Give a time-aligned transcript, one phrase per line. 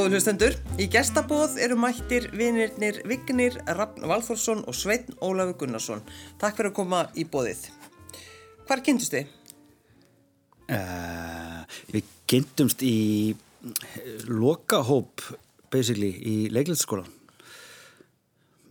[0.00, 6.00] Góður hlustendur, í gestabóð eru mættir vinirnir Vignir, Ragn Valþórsson og Sveitn Ólafur Gunnarsson.
[6.40, 7.66] Takk fyrir að koma í bóðið.
[8.64, 9.34] Hvar kynntust þið?
[10.72, 11.60] Uh,
[11.92, 12.96] við kynntumst í
[14.24, 15.20] lokahóp
[15.68, 17.12] basically í leiklætsskólan.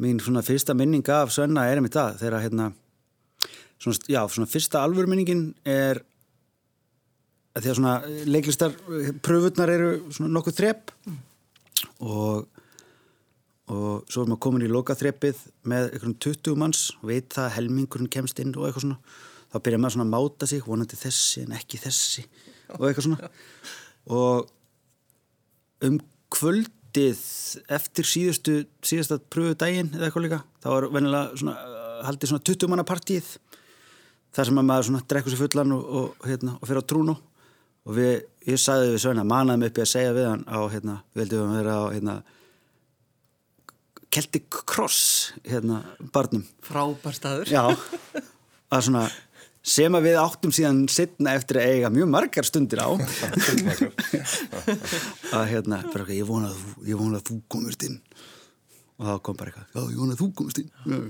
[0.01, 2.71] Mín svona fyrsta minning af Svenna er um þetta þegar hérna
[3.77, 6.01] svona, já, svona fyrsta alvörminningin er
[7.53, 7.95] að því að svona
[8.29, 8.77] leiklistar
[9.25, 10.95] pröfurnar eru svona nokkuð þrepp
[11.99, 12.47] og
[13.69, 18.09] og svo er maður komin í lokaþreppið með einhvern 20 manns veit það að helmingurinn
[18.09, 18.97] kemst inn og eitthvað svona.
[19.49, 22.23] Þá byrjar maður svona að máta sig vonandi þessi en ekki þessi
[22.77, 23.29] og eitthvað svona.
[24.09, 24.49] Og
[25.85, 25.99] um
[26.33, 27.21] kvöldið
[27.77, 28.55] eftir síðustu
[28.85, 31.55] síðasta pröfu daginn eða eitthvað líka þá er venilega svona
[32.07, 33.31] haldið svona 20 manna partíð
[34.35, 37.15] þar sem maður svona drekkur sér fullan og, og, hérna, og fyrir á trúnu
[37.89, 38.11] og við,
[38.45, 41.57] ég sagði við Sveina, manaðum uppi að segja við hann á, hérna, við heldum að
[41.57, 42.17] vera á hérna
[44.09, 45.01] Celtic Cross
[45.45, 46.45] hérna, barnum.
[46.65, 47.49] Frábær staður.
[47.49, 47.63] Já,
[48.69, 49.03] að svona
[49.69, 52.89] sem að við áttum síðan setna eftir að eiga mjög margar stundir á.
[55.37, 57.99] Að hérna, bara ég vona að þú, komist inn.
[58.99, 60.71] Og þá kom bara eitthvað, já, ég vona að þú komist inn.
[60.85, 61.01] Já.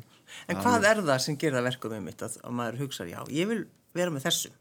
[0.50, 3.20] En hvað er það sem gerir það verkum um mitt að, að maður hugsa, já,
[3.34, 3.62] ég vil
[3.98, 4.52] vera með þessu,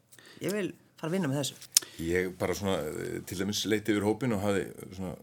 [0.45, 0.69] ég vil
[1.01, 1.85] fara að vinna með þessu?
[2.05, 2.79] Ég bara svona,
[3.29, 4.65] til dæmis leiti yfir hópin og hafi
[4.97, 5.15] svona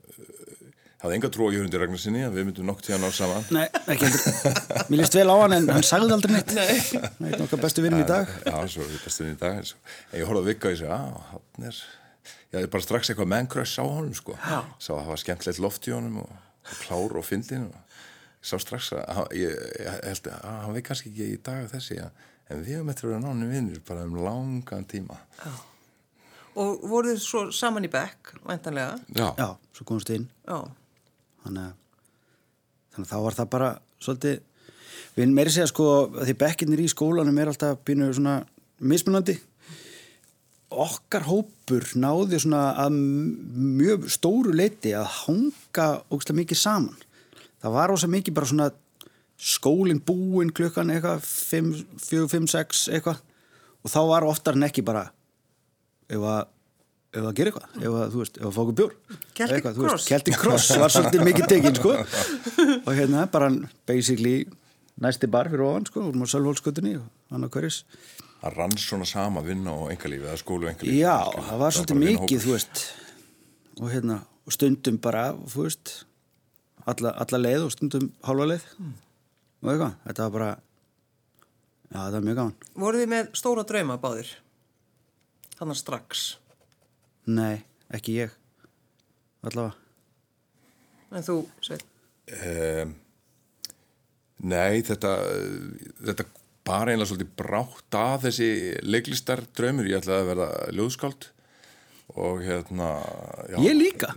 [1.06, 3.66] hafði enga trú á Jörgundi Ragnarsinni að við myndum nokk til að ná saman Nei,
[3.92, 7.38] ekki heldur Mér líst vel á hann en hann sagði aldrei neitt Nei Það er
[7.44, 9.82] nokkað bestu vinn í dag Já, svo er bestu vinn í dag svo.
[10.12, 11.82] En ég horfði að vika og ég segi, að hann er
[12.56, 14.38] ég bara strax eitthvað manncrush á honum sko.
[14.40, 16.32] Sá að það var skemmtilegt loft í honum og,
[16.64, 18.00] og klár og fyndin og
[18.46, 22.62] sá strax að ég, ég held að hann veit kannski ekki í dag þessi en
[22.62, 25.52] við höfum eftir að vera nánu vinnir bara um langan tíma Já.
[26.56, 29.00] Og voruð þið svo saman í bekk, væntanlega?
[29.12, 29.28] Já.
[29.36, 30.28] Já, svo komst þið inn.
[30.48, 30.60] Já.
[31.46, 31.74] Þannig að,
[32.94, 33.72] þannig að þá var það bara
[34.06, 34.38] svolítið,
[35.18, 35.90] við meiri segja sko
[36.22, 38.38] því bekkinir í skólanum er alltaf býinu svona
[38.80, 39.36] mismunandi.
[40.76, 47.06] Okkar hópur náði svona að mjög stóru leiti að hanga ógstilega mikið saman.
[47.62, 48.72] Það var ósað mikið bara svona
[49.36, 53.22] skólinn búinn klukkan eitthvað 4, 5, 6 eitthvað.
[53.86, 55.10] Og þá var oftar en ekki bara
[56.12, 56.44] ef að
[57.16, 58.94] ef að gera eitthvað, ef að, þú veist, ef að fá okkur bjór.
[59.38, 61.94] Celtic Cross Celtic Cross var svolítið mikið tekinn, sko.
[62.82, 63.50] Og hérna, bara
[63.88, 64.36] basically
[65.02, 67.84] næsti bar fyrir ofan, sko, úr mjög sölvólskutunni og hann á hverjus
[68.42, 71.76] Það rann svona sama vinna og engalífi eða skólu og engalífi Já, það, það var
[71.78, 72.84] svolítið mikið, þú veist.
[73.80, 75.96] Og hérna, og stundum bara þú veist,
[76.86, 78.70] alla, alla leið og stundum halva leið.
[78.78, 78.94] Mm.
[79.66, 80.52] og eitthvað, þetta var bara
[81.90, 82.58] já, þetta var mjög gaman.
[82.86, 84.36] Voruð þið með stóra drauma báðir?
[85.56, 86.26] Þannig strax?
[87.32, 87.64] Nei,
[87.96, 88.34] ekki ég.
[89.46, 89.76] Allavega.
[91.16, 91.84] En þú, Svein?
[92.36, 92.96] Um,
[94.50, 95.14] nei, þetta
[96.02, 96.26] þetta
[96.66, 98.50] bara einlega svolítið brátt að þessi
[98.84, 100.50] leiklistar draumur, ég ætlaði að verða
[100.80, 101.28] ljóðskáld
[102.14, 102.90] og hérna
[103.50, 103.58] já.
[103.66, 104.12] Ég líka.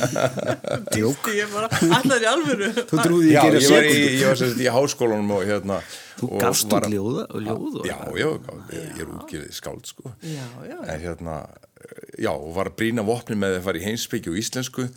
[0.94, 1.30] Djók.
[1.96, 2.68] Allar í alvöru.
[2.76, 5.80] Þú trúði ég að gera sekund Ég var sérst í háskólanum og hérna
[6.20, 8.28] Þú gafst úr ljóða og ljóð Já, já,
[8.76, 10.12] ég er útgifið skáld sko.
[10.22, 10.76] Já, já.
[10.84, 11.38] En hérna
[12.20, 14.88] já, og var að brína vopni með að fara í heimsbyggju og íslensku.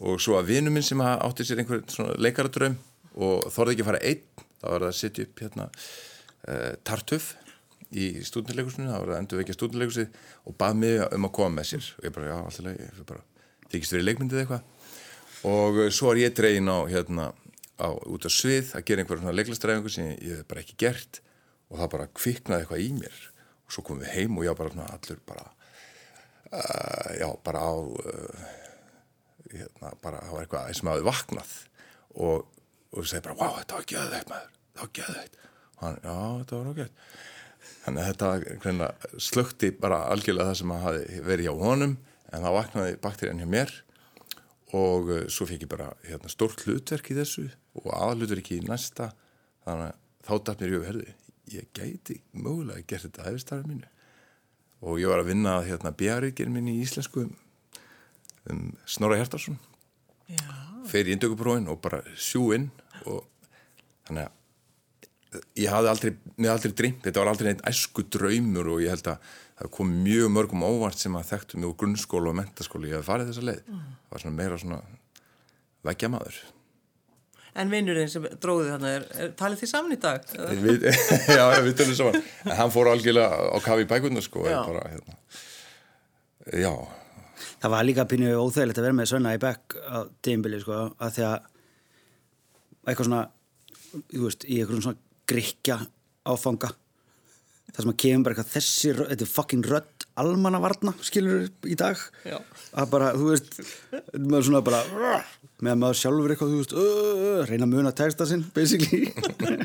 [0.00, 2.78] Og svo að vinnu minn sem átti sér einhver svona leikaradröym
[3.20, 4.24] og þorði ekki að fara einn,
[4.62, 7.34] þá var það að setja upp hérna uh, tartöf
[7.90, 11.54] í stúdnileikursinu, þá var það að endur vekja stúdnileikursið og bað mig um að koma
[11.56, 11.88] með sér.
[11.98, 13.24] Og ég bara, já, alltaf, ég bara
[13.72, 14.68] þykist verið leikmyndið eitthvað.
[15.50, 17.30] Og svo er ég dregin á hérna
[17.80, 21.22] á, út á svið að gera einhverjum leiklastræfingu sem ég hef bara ekki gert
[21.70, 23.18] og það bara kviknaði eitthvað í mér.
[23.64, 25.48] Og svo komum við heim og ég bara allur bara
[26.52, 28.46] uh, já, bara á uh,
[29.50, 31.58] hérna, bara það var eitthvað sem hafi vaknað.
[32.20, 32.48] Og,
[32.90, 35.36] og þú segir bara, wow, þetta var gæðveikt maður þetta var gæðveikt
[35.80, 36.92] og hann, já, þetta var ágætt
[37.84, 41.96] þannig að þetta slökti bara algjörlega það sem hafi verið hjá honum
[42.30, 43.72] en það vaknaði bakterían hjá mér
[44.76, 47.48] og uh, svo fekk ég bara hérna, stórt hlutverk í þessu
[47.80, 49.10] og aðhlutverk í næsta.
[49.66, 51.14] Þannig að þá dætt mér í öfherði
[51.50, 53.88] ég gæti mögulega gert þetta aðeins mínu.
[54.80, 57.34] Og ég var að vinna hérna bjárikinn minn í íslensku um,
[58.52, 59.58] um Snorra Hjartarsson
[60.88, 62.70] fer í indökuprófin og bara sjú inn
[63.04, 63.26] og
[64.06, 64.39] þannig að
[65.58, 69.10] ég hafði aldrei, mér aldrei drýmt, þetta var aldrei neitt æsku draumur og ég held
[69.12, 72.98] að það kom mjög mörgum óvart sem að þekktu mig úr grunnskóla og mentaskóla, ég
[72.98, 73.84] hef farið þessa leið mm.
[74.06, 74.80] það var svona meira svona
[75.90, 76.40] veggja maður
[77.60, 80.26] En vinnurinn sem dróði þarna er, er talið því saman í dag?
[80.62, 80.84] Við,
[81.38, 82.18] já, við tölum saman.
[82.46, 84.44] En hann fór algjörlega á kafi í bækundar sko.
[84.46, 85.16] Bara, hérna.
[86.54, 86.70] Já,
[87.60, 91.16] það var líka pínu óþægilegt að vera með Svenna í bekk á tímbili sko, að
[91.16, 91.36] því að
[92.86, 93.20] eitthvað svona,
[94.14, 95.78] þú veist, í eitthvað svona grikja
[96.30, 96.70] áfanga
[97.70, 101.76] það sem að kemur bara eitthvað þessi, rödd- þetta er fucking rödd almannavarna, skilur í
[101.78, 102.40] dag Já.
[102.76, 103.60] að bara, þú veist
[104.18, 104.80] maður svona bara
[105.62, 109.06] með að maður sjálfur eitthvað, þú veist uh, reyna að muna texta sinn, basically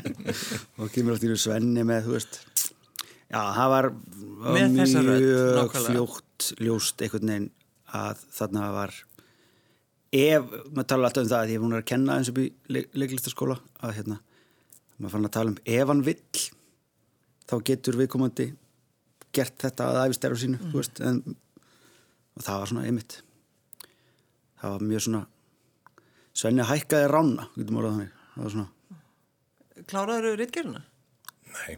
[0.78, 2.38] og kemur alltaf í Svenni með, þú veist
[3.26, 3.90] já, það var,
[4.46, 5.82] var rödd, mjög nákvæmlega.
[5.90, 7.50] fljótt ljóst einhvern veginn
[7.96, 8.94] að þarna var
[10.16, 12.46] ef, maður tala alltaf um það að ég er að kenna eins og í
[13.02, 14.20] leiklistaskóla að hérna,
[14.98, 16.42] maður fann að tala um ef hann vill
[17.46, 18.46] þá getur viðkomandi
[19.36, 21.18] gert þetta að æfistæru sínu þú veist, en,
[22.36, 23.18] og það var svona einmitt.
[24.60, 25.24] Það var mjög svona
[26.36, 27.46] Svenni hækkaði rána
[29.88, 30.82] Kláraður þú rittgerina?
[31.56, 31.76] Nei.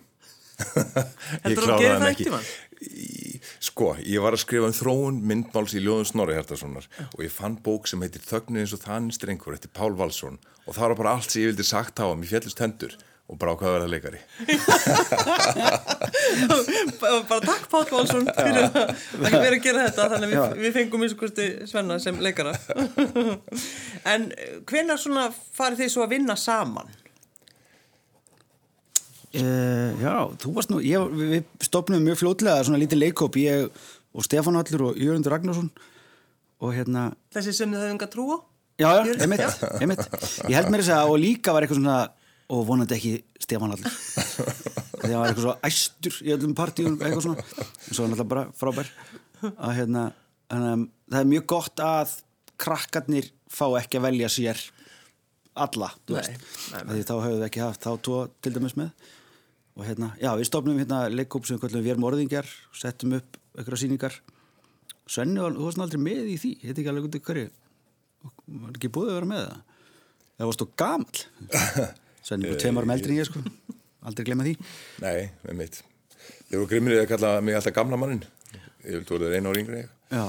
[0.59, 2.49] Gera það ekkert tímann?
[2.89, 3.27] Í-
[3.63, 7.57] Sko, ég var að skrifa um þróun myndmáls í Ljóðun Snorri Hertarssonar og ég fann
[7.63, 11.13] bók sem heitir Þögnin eins og þann strengur eftir Pál Valsson og það var bara
[11.19, 12.95] allt sem ég vildi sagt á hann, ég fjallist hendur
[13.29, 14.21] og bara ákvaða að vera leikari.
[17.29, 18.77] bara takk Páll Valsson fyrir að
[19.29, 22.17] ekki verið að gera þetta þannig að við, við fengum eins og hversti Svenna sem
[22.25, 22.53] leikara
[24.15, 24.21] en
[24.71, 25.25] hvenær svona
[25.59, 26.89] farið þið svo að vinna saman?
[29.29, 33.69] Uh, já, þú varst nú, ég, við, við stopnum mjög fljótlega svona lítið leikóp, ég
[34.17, 35.69] og Stefán Allur og Jörgundur Ragnarsson
[36.65, 38.41] og hérna, Þessi sem þið höfum að trúa?
[38.79, 39.49] já, já, Jörund, einmitt, já.
[39.83, 39.99] einmitt
[40.49, 41.99] ég held mér þess að og líka var eitthvað svona
[42.49, 43.13] og vonandi ekki
[43.45, 43.93] Stefán Allur
[45.03, 48.17] þegar hann var eitthvað svo æstur í öllum partíum eitthvað svona, og svo var hann
[48.17, 48.89] alltaf bara frábær.
[49.53, 50.07] Að hérna,
[50.51, 50.73] hérna
[51.13, 52.15] það er mjög gott að
[52.59, 54.63] krakkarnir fá ekki að velja sér
[55.59, 58.91] alla, því þá hefur við ekki haft þá tvo til dæmis með.
[59.79, 63.39] Og hérna, já, við stofnum hérna leikóp sem við kallum við erum orðingjar settum upp
[63.59, 64.17] einhverja sýningar.
[65.09, 66.51] Svenni, var- þú varst nú aldrei með í því.
[66.63, 67.51] Ég heit ekki alveg í hverju.
[68.59, 69.63] Var ekki búið að vera með það?
[70.39, 71.23] Það varst þú gamall
[72.29, 73.43] Svenni, bara tveim árum eldri en ég sko
[74.09, 74.55] aldrei glemma því
[75.05, 75.79] Nei, með mitt.
[76.49, 78.23] Þeir voru grimmir að kalla mig alltaf gamla mannin.
[78.85, 79.89] Ég vil tóra þeir einu ári yngri ég.
[80.13, 80.25] já,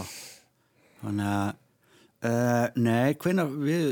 [1.04, 1.50] þannig að
[2.30, 3.86] uh, nei, hvenær við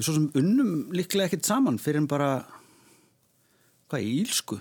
[0.00, 2.30] við svo sem unnum líklega ekkert saman fyrir en bara
[3.90, 4.58] hvað, í ílsku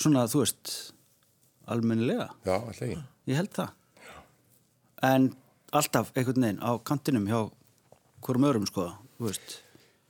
[0.00, 0.72] svona, þú veist
[1.70, 2.98] almennilega, Já, alltaf ekki.
[3.30, 3.70] ég held það
[5.08, 5.28] en
[5.74, 7.40] alltaf einhvern veginn á kantinum hjá
[8.24, 9.54] hverjum öðrum sko, þú veist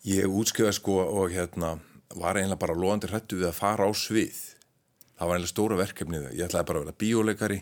[0.05, 1.79] Ég útskrifaði sko og hérna
[2.15, 4.37] var eiginlega bara loðandi hrættu við að fara á svið.
[5.15, 6.27] Það var eiginlega stóra verkefnið.
[6.35, 7.61] Ég ætlaði bara að vera bíóleikari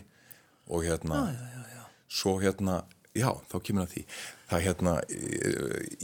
[0.67, 1.83] og hérna, já, já, já.
[2.19, 2.77] svo hérna,
[3.15, 4.05] já, þá kemur það því.
[4.51, 5.57] Það hérna, ég,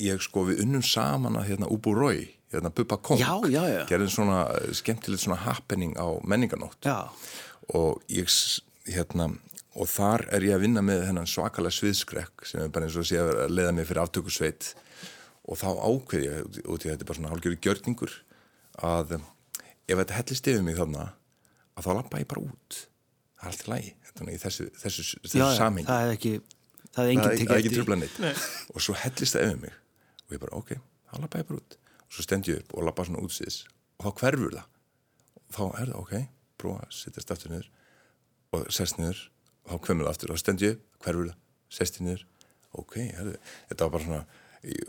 [0.07, 3.21] ég sko við unnum saman að hérna Ubu Rói, hérna Bubba Kong.
[3.91, 6.79] Gerðum svona eh, skemmtilegt svona happening á menninganótt.
[6.87, 7.11] já,
[7.75, 8.31] og ég
[8.89, 9.33] hérna
[9.79, 13.05] og þar er ég að vinna með þennan svakalega sviðskrekk sem er bara eins og
[13.07, 14.71] sé að leiða mig fyrir aftökusveit
[15.49, 18.15] og þá ákveð ég út út í að þetta er bara svona hálfgjörði gjörningur
[18.89, 19.25] að um,
[19.89, 21.07] ef þetta hellist yfir mig þarna
[21.79, 22.79] að þá lappa ég bara út.
[23.39, 23.91] Það er allt í lagi.
[24.09, 25.87] Þannig í þessu, þessu, þessu samhengi.
[25.87, 26.33] það er ekki
[26.95, 27.77] það er það er tekið það er ekki eftir því.
[27.77, 29.77] tröfla neitt og svo hellist það yfir mig.
[30.25, 30.73] Og ég bara ok,
[31.09, 31.77] þá lappa ég bara út.
[32.05, 33.59] Og svo stend ég upp og lappa svona útsýðis.
[33.99, 34.67] Og þá hverfur það.
[35.39, 36.13] Og þá er það ok,
[36.59, 37.69] prófa að sittast aftur niður.
[38.53, 39.23] Og sest niður.
[39.65, 40.33] Og þá kvemur það aftur.
[40.33, 41.39] Og þá stend ég upp, hverfur það.
[41.79, 42.25] Sest ég niður,
[42.81, 43.35] ok, herðu.
[43.69, 44.21] Þetta var bara svona,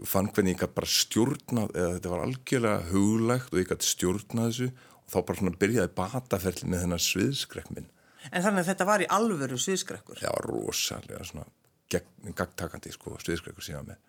[0.08, 4.50] fann hvernig ég gætt bara stjórnað, eða þetta var algjörlega huglægt og ég gætt stjórnað
[4.50, 7.88] þessu og þá bara svona byrjaði bataferli með þennan sviðskrekk minn.
[8.30, 10.20] En þannig að þetta var í alvöru sviðskrekkur.
[10.34, 11.46] var rosalega svona
[11.90, 14.06] gegn, gagtakandi sko, sviðskrekkur síðan með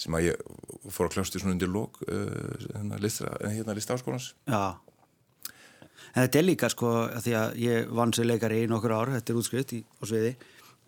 [0.00, 0.44] sem að ég
[0.88, 2.30] fór að kljástu svona undir lók uh,
[2.72, 4.80] hérna, listra, hérna listafaskólans Já.
[6.14, 9.12] En þetta er líka sko að því að ég vann sér leikari í nokkur ár,
[9.14, 10.32] þetta er útskrift í, á sviði.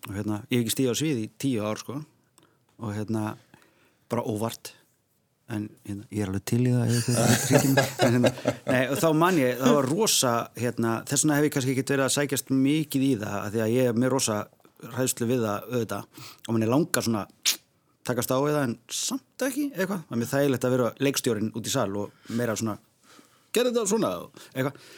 [0.09, 1.99] Og hérna, ég hef ekki stíð á sviði í tíu ár sko.
[2.83, 3.21] Og hérna
[4.13, 4.73] bara óvart.
[5.53, 6.93] En hérna, ég er alveg til í það
[7.99, 8.31] hérna,
[8.69, 12.05] nei, þá man ég, það var rosa hérna, þess vegna hef ég kannski ekki verið
[12.05, 14.37] að sækjast mikið í það, að því að ég er með rosa
[14.93, 16.23] hræðslu við það auðvitað.
[16.47, 17.25] Og mann er langar svona
[18.07, 21.69] takast á það en samt ekki eitthvað, það er mér þægilegt að vera leikstjórin út
[21.69, 22.79] í sal og meira svona
[23.53, 24.11] gerði þetta svona
[24.53, 24.89] eitthvað.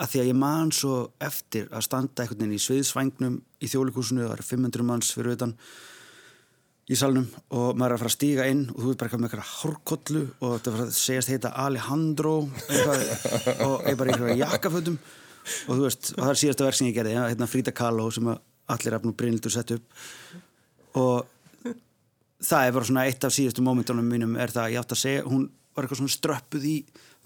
[0.00, 4.24] Að því að ég man svo eftir að standa einhvern veginn í sviðsvængnum í þjólikúsinu,
[4.24, 5.52] það eru 500 manns fyrir utan
[6.90, 9.28] í salnum og maður er að fara að stíga inn og þú er bara með
[9.28, 12.34] eitthvað hárkollu og þetta var að segjast heita Alejandro
[12.66, 13.04] eitthvað,
[13.66, 14.96] og ég er bara í eitthvað jakkafötum.
[15.70, 18.08] Og þú veist, og það er síðasta verð sem ég gerði, ja, hérna Frida Kahlo
[18.14, 20.02] sem allir efnum Brynildur sett upp.
[21.00, 21.70] Og
[22.44, 25.02] það er bara svona eitt af síðustu mómentunum mínum er það að ég átt að
[25.04, 26.76] segja, hún var eitthvað svona ströppuð í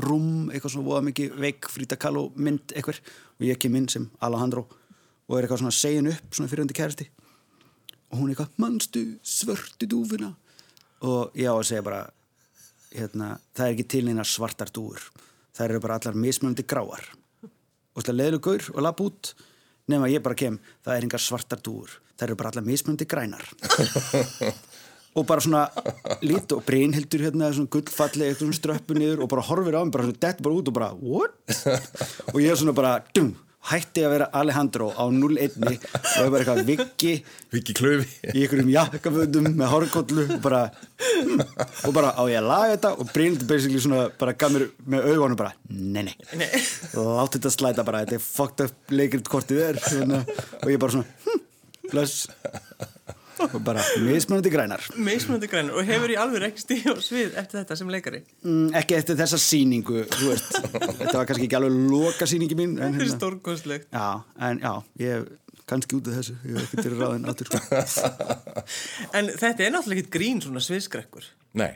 [0.04, 3.00] rúm, eitthvað svona voða mikið veik Frida Kahlo mynd eitthvað
[3.38, 6.76] og ég kem inn sem Alejandro og er eitthvað svona segin upp svona fyrir hundi
[6.76, 7.08] kærasti
[8.10, 10.34] og hún eitthvað, mannstu svörtu dúfuna?
[11.04, 12.04] Og ég á að segja bara
[12.94, 15.10] hérna, það er ekki til neina svartar dúfur.
[15.54, 17.10] Það eru bara allar mismunandi gráar.
[17.94, 19.34] Og leðilega gaur og lapp út
[19.90, 21.98] nema ég bara kem, það er engar svartar dúfur.
[22.14, 23.44] Það eru bara allar mismunandi grænar.
[25.14, 25.68] Og bara svona
[26.26, 29.92] lít og breynhildur hérna svona gullfalli eitthvað svona ströppu niður og bara horfir á mig
[29.94, 31.36] bara svona dett bara út og bara what?
[32.32, 33.28] og ég er svona bara dum,
[33.64, 35.84] hætti að vera Alejandro á 0-1 og ég
[36.20, 37.12] er bara eitthvað viggi
[37.54, 40.60] Viki Klöfi í einhverjum jakkaföndum með hórkollu og bara
[41.88, 45.08] og bara á ég að laga þetta og Brynildur basically svona bara gaf mér með
[45.14, 46.50] augunum bara nei nei, Nei.
[46.92, 50.20] látt þetta slæta bara þetta er fucked up leikrit kortið er svona,
[50.60, 51.44] og ég bara svona hm,
[51.88, 52.28] bless
[53.50, 54.84] og bara mismunandi grænar.
[54.96, 58.20] Mismunandi grænur og hefur í alveg ekki stíð á svið eftir þetta sem leikari?
[58.44, 59.40] Mm, ekki eftir þessa
[60.32, 60.58] veist,
[61.00, 63.88] þetta var kannski ekki alveg loka sýningi mín en, Þetta er hérna, stórkostlegt.
[63.92, 64.08] Já,
[64.48, 64.72] en já,
[65.04, 65.32] ég
[65.70, 67.60] kannski út af þessu, ég hef ekki til ráðin sko.
[69.16, 71.28] En þetta er náttúrulega ekki grín svona sviðskrekkur
[71.60, 71.72] Nei,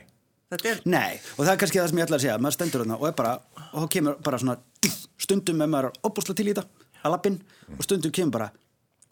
[0.49, 2.83] Þetta er Nei, og það er kannski það sem ég ætla að segja maður stendur
[2.83, 3.33] þarna og er bara
[3.69, 4.57] og þá kemur bara svona
[5.19, 7.39] stundum ef maður er opbúslega til í þetta að lappin
[7.75, 8.49] og stundum kemur bara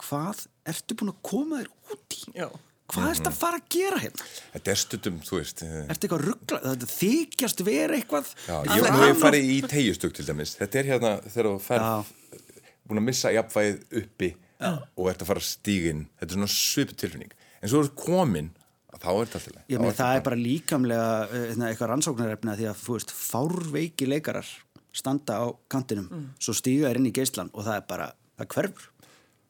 [0.02, 2.24] hvað ertu búin að koma þér út í?
[2.38, 2.48] Já.
[2.88, 4.26] Hvað ertu að fara að gera hérna?
[4.54, 6.60] þetta er stundum, þú veist eh, Ertu eitthvað ruggla?
[6.64, 10.80] Þetta þykjast vera eitthvað Já, ég, er nú annað- farið í tegjustug til dæmis Þetta
[10.80, 12.40] er hérna þegar þú ferð Já.
[12.88, 14.30] búin að missa jafnvægið uppi
[14.64, 14.72] Já.
[14.96, 18.48] og ert að fara stígin þetta er svona svipu tilfinning en svo er komin,
[18.96, 22.54] að þá er þetta alltaf Ég með það er bara líkamlega eh, hérna, eitthvað rannsóknarefni
[22.54, 24.54] að því að þú veist fárveiki leikarar
[24.96, 26.08] standa á kantinum
[26.40, 28.08] svo stíga þér inn í geislan og það er bara,
[28.40, 28.88] það hverfur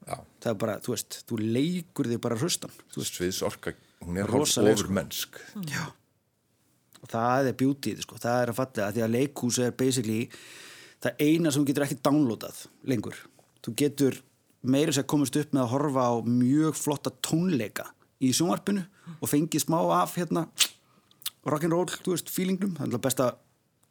[0.07, 3.73] Já, það er bara, þú veist, þú leikur þig bara hrustan þú veist, sviðsorka,
[4.05, 4.97] hún er Rosaleg, ofur sko.
[4.97, 5.83] mennsk Já.
[6.97, 10.21] Og það er beautyð sko, það er að fallega því að leikhús er basically
[11.03, 13.19] það eina sem getur ekki downloadað lengur.
[13.61, 14.21] Þú getur
[14.67, 17.91] meira sér komist upp með að horfa á mjög flotta tónleika
[18.23, 18.81] í sjónvarpinu
[19.19, 20.47] og fengið smá af hérna
[21.47, 22.73] rock'n'roll, þú veist, feelingnum.
[22.79, 23.27] Það er besta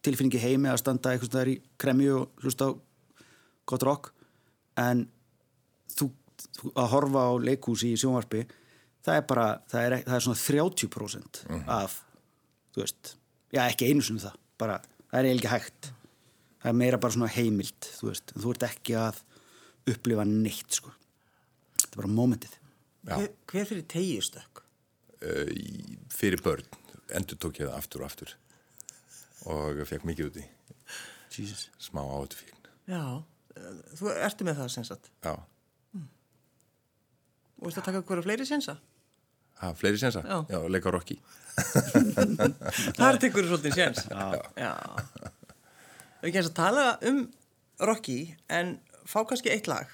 [0.04, 2.70] tilfinningi heimi að standa eitthvað staðar í kremju og hlusta á
[3.66, 4.10] gott rock.
[4.76, 5.06] En
[6.72, 8.42] að horfa á leikhúsi í sjónvarpi
[9.06, 11.40] það er bara, það er, það er svona 30%
[11.76, 11.96] af
[12.74, 13.12] þú veist,
[13.54, 15.90] já ekki einu sinni það bara, það er eiginlega ekki hægt.
[16.62, 19.20] Það er meira bara svona heimild þú veist, en þú ert ekki að
[19.92, 20.90] upplifa neitt sko.
[21.76, 22.56] Þetta er bara momentið
[23.06, 23.14] Já.
[23.14, 24.62] hver, hver fyrir tegjustökk?
[25.22, 25.52] uh,
[26.12, 26.66] fyrir börn
[27.14, 28.32] endur tók ég það aftur og aftur.
[29.46, 30.46] Og fekk mikið út í.
[31.36, 31.66] Jesus.
[31.78, 33.02] smá átfíkn Já,
[33.98, 35.10] þú ertu með það sem sagt?
[35.26, 35.34] Já,
[37.60, 38.76] og veist að taka hverja fleiri sensa?
[39.60, 40.22] ha, fleiri sensa?
[40.26, 40.38] Já.
[40.52, 41.16] Já, leika Rocky
[42.98, 44.26] Það tekur svolítið séns Já,
[44.60, 44.72] Já.
[46.20, 47.22] Við ekki eins að tala um
[47.88, 48.18] Rocky
[48.52, 48.74] en
[49.08, 49.88] fá kannski eitt lag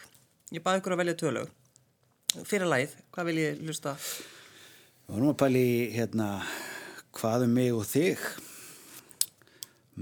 [0.52, 1.52] Ég baði ykkur að velja tölög
[2.49, 3.92] Fyrir lagið, hvað vil ég hlusta?
[5.07, 6.28] Við vorum að pæli hérna
[7.12, 8.23] hvað um mig og þig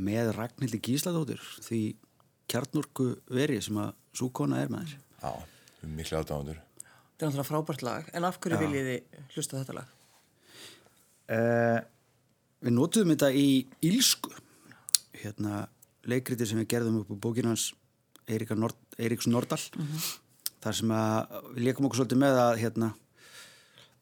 [0.01, 1.81] með Ragnhildi Gísladóttir því
[2.51, 5.33] kjarnorku verið sem að súkona er með þér Já,
[5.91, 6.61] miklu aðdáðandur
[7.21, 8.07] Þetta er náttúrulega frábært lag.
[8.17, 9.89] En af hverju viljið þið hlusta þetta lag?
[11.29, 11.81] Uh,
[12.65, 13.51] við notuðum þetta í
[13.85, 14.33] Ílsku
[15.21, 15.67] hérna
[16.09, 17.67] leikriti sem við gerðum upp á bókinans
[18.57, 19.61] Nord, Eiríks Nordal.
[20.65, 22.91] Þar sem að við leikum okkur svolítið með að hérna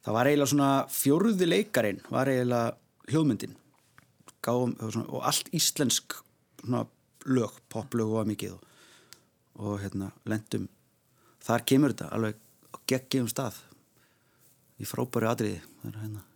[0.06, 3.60] það var eiginlega svona fjórði leikarin var eiginlega hljóðmyndin.
[4.46, 6.20] Gáum, svona, og allt íslensk
[6.62, 6.86] svona
[7.26, 8.66] lög, poplög og mikið og,
[9.58, 10.70] og hérna lendum
[11.42, 12.44] þar kemur þetta alveg
[12.88, 13.60] geggjum stað.
[14.78, 15.62] Í frábæri atriði.
[15.82, 16.26] Það er hérna.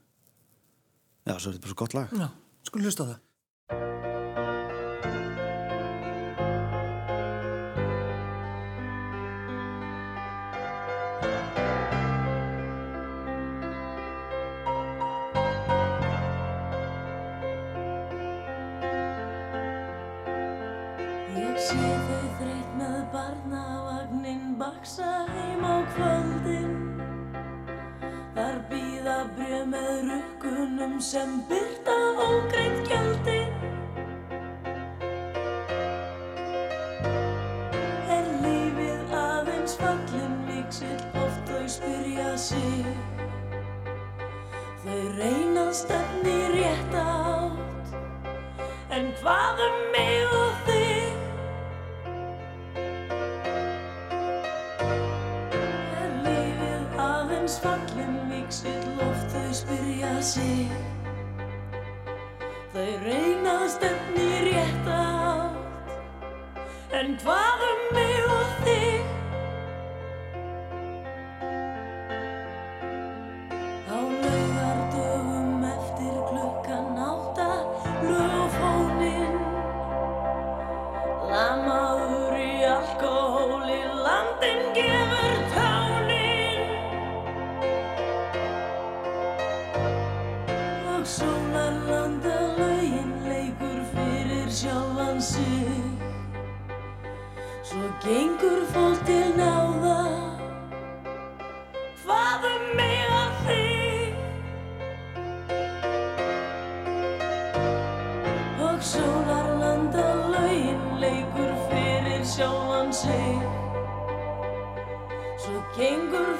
[1.23, 2.17] Já, svo er þetta bara svo gott lag.
[2.19, 2.31] Já,
[2.67, 4.12] skulum hlusta það
[29.03, 33.51] Þar býða brjöð með rukkunum sem byrta ógreitt gjöldin
[38.15, 42.87] Er lífið aðeins fallin viksill oft þau spyrja sig.
[44.85, 47.97] Þau reynað stefni rétt átt.
[48.95, 50.22] En hvað um mig
[60.23, 60.69] sig.
[62.73, 65.63] Þau reyna að stefni rétt átt
[66.97, 67.52] En hvað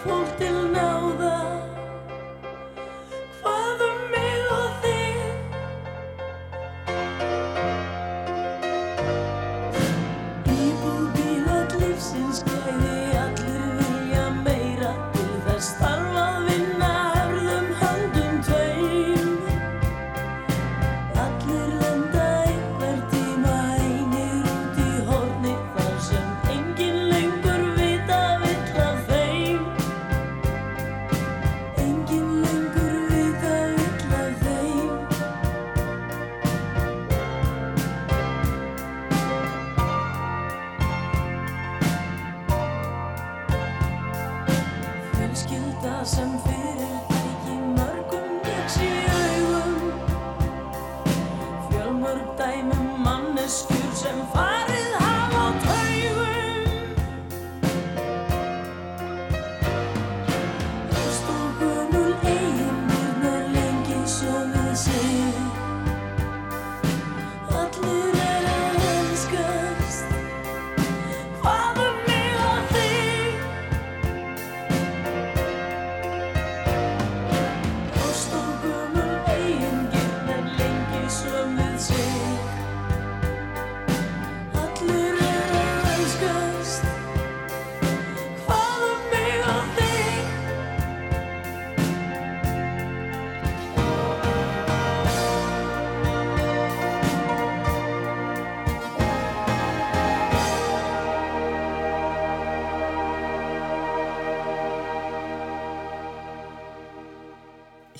[0.01, 0.72] fólk til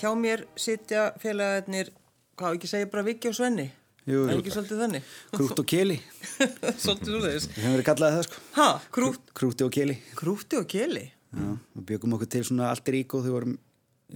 [0.03, 1.93] Hjá mér sitja félagarnir,
[2.39, 3.69] hvað ekki segja bara Viki og Svenni?
[4.03, 5.11] Jú, Er ekki svolítið þannig?
[5.31, 5.97] Krútt og keli,
[6.83, 7.47] svolítið úr þess.
[7.53, 11.05] við hefum verið kallaði það sko Ha, krút, Krútti og keli krúti og keli?
[11.31, 11.47] Já,
[11.79, 13.55] við byggum okkur til svona allt er ígó þegar við vorum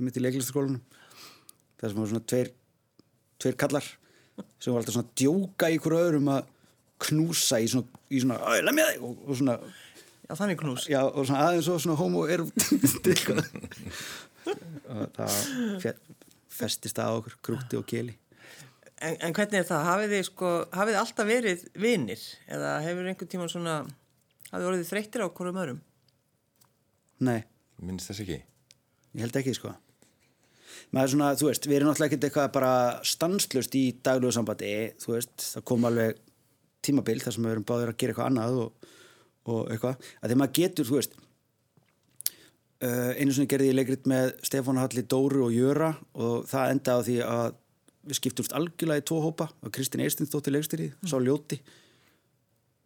[0.08, 0.82] mitt í leiklistaskólanum
[1.78, 2.50] það sem var svona tveir
[3.44, 3.86] tveir kallar
[4.58, 6.50] sem var alltaf svona að djóka í ykkur öðrum að
[7.06, 9.56] knúsa í svona, í svona, æ, lemja þig og, og svona,
[10.26, 10.84] Já, þannig knús.
[10.90, 12.50] já, og svona aðeins og svona homo er og
[14.46, 15.36] það
[15.82, 15.96] fe-
[16.56, 18.16] festist það á okkur, krútti og keli
[18.96, 19.82] En, en hvernig er það?
[19.90, 22.20] Hafið þið sko, hafið þið alltaf verið vinir?
[22.48, 23.74] Eða hefur einhvern tíman svona,
[24.54, 25.80] hafið orðið þreyttir á hverjum öðrum?
[27.28, 27.42] Nei,
[27.84, 28.38] Minnst þess ekki?
[29.16, 29.74] ég held ekki sko
[30.92, 32.72] maður er svona, þú veist, við erum náttúrulega ekkert eitthvað bara
[33.08, 36.18] stanslust í daglegu sambandi þú veist, það kom alveg
[36.86, 38.90] tímabil þar sem við erum báðir að gera eitthvað annað og,
[39.52, 41.16] og eitthvað, að því maður getur, þú veist
[43.16, 47.06] einu sinni gerði ég leikrit með Stefán Halli, Dóru og Jöra og það endaði á
[47.06, 47.58] því að
[48.06, 49.48] við skiptumst algjörlega í tvo hópa.
[49.64, 51.58] Og Kristín Eirstins þótti leikstyrið, sá ljóti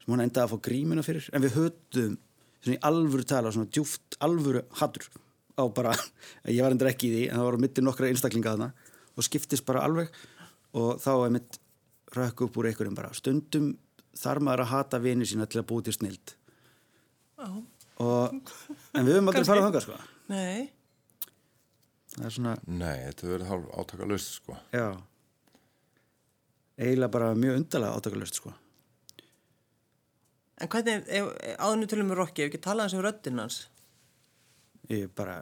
[0.00, 1.26] sem hún endaði að fá grímuna fyrir.
[1.34, 2.14] En við höfðum
[2.60, 5.08] svona í alvöru tala svona djúft alvöru hattur
[5.60, 5.92] á bara,
[6.56, 8.70] ég var endur ekki í því en það voru mittir nokkra einstaklinga þarna
[9.16, 10.12] og skiptist bara alveg.
[10.78, 11.60] Og þá er mitt
[12.16, 13.12] rökk upp úr einhverjum bara.
[13.16, 13.74] Stundum
[14.16, 16.36] þarf maður að hata vini sína til að búi til snild
[18.00, 18.34] og
[18.96, 19.98] en við höfum aldrei farað þangað sko
[20.30, 20.70] Nei.
[22.16, 24.56] það er svona, Nei, þetta verður hálf átakalust sko.
[24.74, 24.86] já
[26.80, 28.56] eiginlega bara mjög undarlega átakalust sko
[30.60, 33.62] En hvernig, ef, áðurnu tölum við Rokki, ef ekki tala hans um röddinn hans?
[34.92, 35.38] ég bara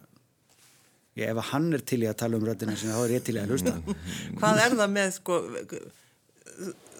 [1.19, 3.35] ég, ef hann er til í að tala um röddina sinna þá er ég til
[3.35, 3.73] í að hlusta
[4.39, 5.39] Hvað er það með, sko,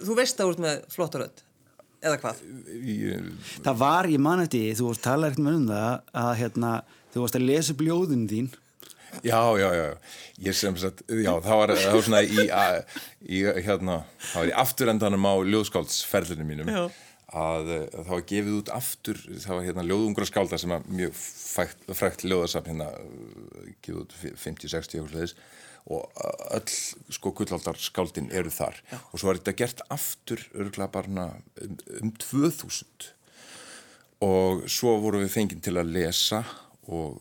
[0.03, 1.45] þú veist að ert með flotta rödd,
[2.05, 2.41] eða hvað?
[2.85, 3.29] Ég,
[3.65, 6.73] það var, ég man eftir þú varst talað ekkert með um það að hérna,
[7.13, 8.49] þú varst að lesa upp ljóðin þín
[9.25, 9.85] já, já, já,
[10.47, 12.81] ég sem sagt, já, það var, það var svona í, að,
[13.25, 16.83] í hérna, það var í afturendanum á ljóðskáldsferðinu mínum Já.
[17.43, 21.23] að eh, það var gefið út aftur, það var hérna ljóðungra skálda sem að mjög
[21.99, 25.37] frækt ljóðasafn hérna, eh, gefið út 50-60 okkur leðis
[25.89, 26.11] og
[26.53, 26.73] öll
[27.17, 28.99] sko gullaldar skáldin eru þar já.
[29.13, 31.27] og svo var þetta gert aftur örgulega bara svona
[31.65, 33.09] um, um 2000
[34.27, 36.43] og svo voru við fengið til að lesa
[36.89, 37.21] og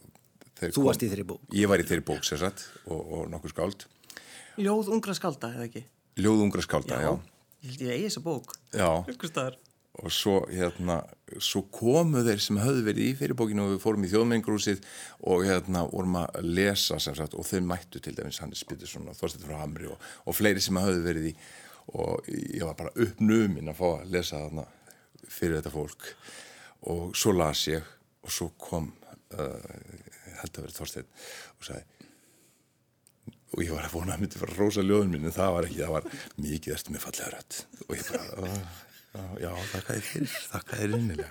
[0.58, 1.42] þeir Þú kom- varst í þeirri bók.
[1.54, 3.86] Ég var í þeirri bók sér satt og, og nokkuð skáld
[4.58, 5.84] Ljóð ungra skalda, eða ekki?
[6.18, 7.12] Ljóðungra skálda, já,
[7.62, 8.56] Ég held ég eigi þessa bók.
[8.74, 8.90] já.
[10.06, 11.00] Og svo hérna
[11.42, 14.84] svo komu þeir sem höfðu verið í fyrirbókinu og við fórum í þjóðmengrúsið
[15.32, 19.18] og hérna vorum að lesa sem sagt og þau mættu til dæmis Hannes Bittersson og
[19.18, 21.34] Þorstein frá Hamri og, og fleiri sem höfðu verið í.
[21.98, 24.68] Og ég var bara uppnuminn að fá að lesa þarna
[25.26, 26.10] fyrir þetta fólk.
[26.94, 28.92] Og svo las ég og svo kom
[29.34, 29.76] uh,
[30.42, 31.14] held að verið Þorsteinn
[31.58, 31.86] og sagði
[33.56, 35.68] og ég var að vona að myndi fara að rósa ljóðun mín en það var
[35.68, 36.08] ekki, það var
[36.44, 37.60] mikið erstu með fallega rödd.
[37.88, 38.82] Og ég bara uh,
[39.42, 41.30] já, þakka þér fyrir, þakka þér innilega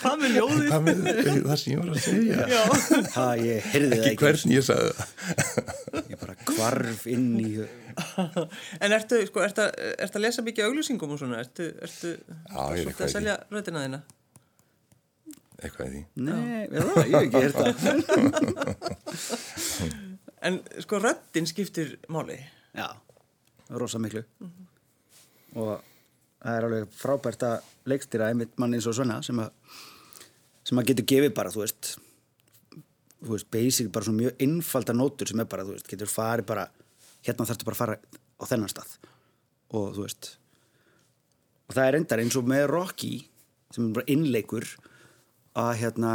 [0.00, 0.68] Hvað með ljóðið?
[0.70, 0.96] hvað með
[1.46, 2.62] það sem ég var að segja Já,
[3.16, 4.20] Ha, ég heyrði það ekki ekki.
[4.22, 5.08] hvernig ég sagði það
[6.12, 7.50] Ég bara kvarf inn í...
[8.86, 9.62] en ertu, sko, ertu,
[10.06, 11.36] ertu að lesa mikið auglýsingum og svona?
[11.44, 14.00] Ertu, ertu Já, ég er svolítið eitthvað að selja röddina þína?
[15.56, 17.72] eitthvað í því Nei, ég, ég hef ekki heyrt það.
[20.46, 22.36] En sko, röddin skiptir máli.
[22.76, 22.86] Já,
[23.80, 24.20] rosa miklu.
[25.56, 25.76] Og
[26.42, 29.52] það er alveg frábært að leikstýra einmitt mann eins og svona sem að,
[30.66, 31.92] sem að getur gefið bara, þú veist,
[33.22, 36.48] þú veist, basic, bara svona mjög einfalda nótur sem er bara, þú veist, getur farið
[36.50, 36.66] bara,
[37.26, 37.98] hérna þarftu bara að fara
[38.36, 38.96] á þennan stað.
[39.74, 40.30] Og þú veist,
[41.66, 43.14] og það er endar eins og með Rocky,
[43.74, 44.68] sem er bara innleikur,
[45.56, 46.14] að hérna,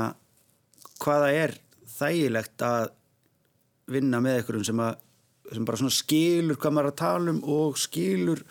[1.01, 1.58] hvaða er
[1.97, 2.91] þægilegt að
[3.91, 4.99] vinna með einhverjum sem, að,
[5.52, 8.44] sem bara svona skilur hvað maður er að tala um og skilur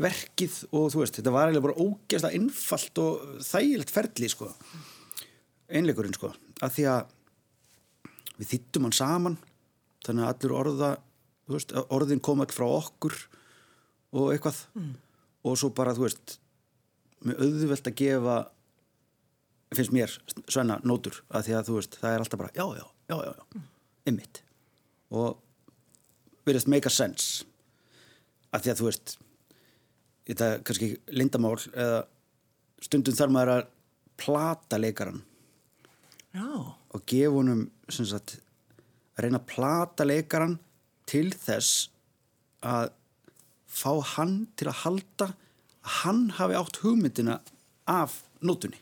[0.00, 4.50] verkið og þú veist, þetta var eiginlega bara ógeðslega einfalt og þægilegt ferli sko,
[5.70, 7.14] einleikurinn sko, að því að
[8.38, 9.38] við þýttum hann saman
[10.04, 10.90] þannig að allur orða
[11.44, 13.16] þú veist, orðin koma all frá okkur
[14.14, 14.60] og eitthvað.
[15.44, 16.38] Og svo bara, þú veist
[17.24, 18.36] með auðvelt að gefa
[19.74, 20.12] finnst mér
[20.52, 23.32] svenna nótur að því að þú veist, það er alltaf bara já, já, já, já,
[23.34, 23.62] já,
[24.10, 24.40] ymmit
[25.14, 25.40] og
[26.44, 27.44] verðist make a sense
[28.54, 29.14] að því að þú veist
[30.24, 32.02] þetta er kannski lindamál eða
[32.84, 33.64] stundum þarf maður að
[34.20, 35.22] plata leikaran
[36.34, 36.48] Já.
[36.94, 38.38] og gefa honum sagt,
[39.14, 40.58] að reyna að plata leikaran
[41.10, 41.88] til þess
[42.64, 42.92] að
[43.74, 45.30] fá hann til að halda
[45.84, 47.40] að hann hafi átt hugmyndina
[47.90, 48.80] af nótunni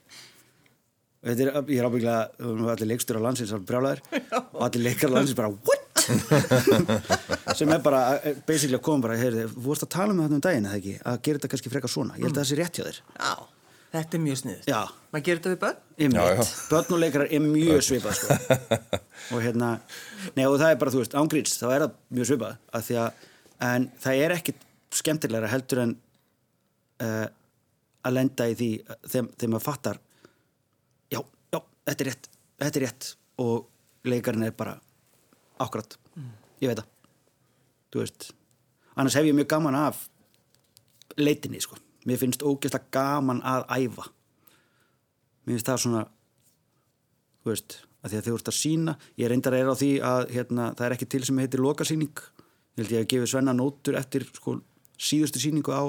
[1.22, 5.14] og þetta er, ég er ábygglega um, allir leikstur á landsins og allir leikar á
[5.16, 5.81] landsins bara what?
[7.58, 10.44] sem er bara eh, basically að koma bara, heyrði, vorst að tala um þetta um
[10.46, 12.80] daginn eða ekki, að gera þetta kannski frekar svona ég held að það sé rétt
[12.80, 13.32] hjá þér Já,
[13.92, 14.68] þetta er mjög sniðið.
[14.72, 14.80] Já.
[15.12, 15.80] Maður gerir þetta við börn?
[15.98, 16.18] Einmitt.
[16.18, 16.52] Já, já.
[16.72, 18.38] börn og leikarar er mjög svipað sko.
[19.36, 19.70] og hérna
[20.36, 22.98] nei, og það er bara, þú veist, ángríns, þá er það mjög svipað að því
[23.02, 23.26] að,
[23.68, 25.94] en það er ekkit skemmtilegra heldur en
[27.02, 27.26] uh,
[28.02, 30.00] að lenda í því þegar, þegar maður fattar
[31.12, 31.20] já,
[31.52, 32.30] já, þetta er rétt
[32.62, 33.10] þetta er rétt
[33.42, 34.76] og leikarinn er bara
[35.66, 35.98] akkurat,
[36.62, 36.88] ég veit það.
[37.92, 38.32] Þú veist
[38.96, 40.08] annars hef ég mjög gaman af
[41.16, 41.78] leitinni, sko.
[42.08, 44.08] Mér finnst ógeðslega gaman að æfa.
[45.44, 46.02] Mér finnst það svona
[47.42, 49.90] þú veist, að því að þið voruð að sína ég reyndar að er á því
[50.06, 52.24] að hérna, það er ekki til sem heitir lokasýning.
[52.72, 54.58] Ég held ég að gefa Svenna nótur eftir sko,
[54.96, 55.82] síðustu sýningu á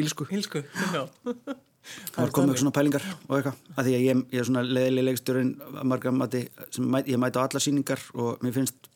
[0.00, 0.62] Ílsku Hilsku,
[0.94, 1.02] já.
[2.14, 5.06] það var komið svona pælingar og eitthvað að því að ég, ég er svona leðileg
[5.06, 5.52] leiksturinn
[5.88, 8.89] marga mati sem mæ, ég mæti á alla sýningar og mér finnst,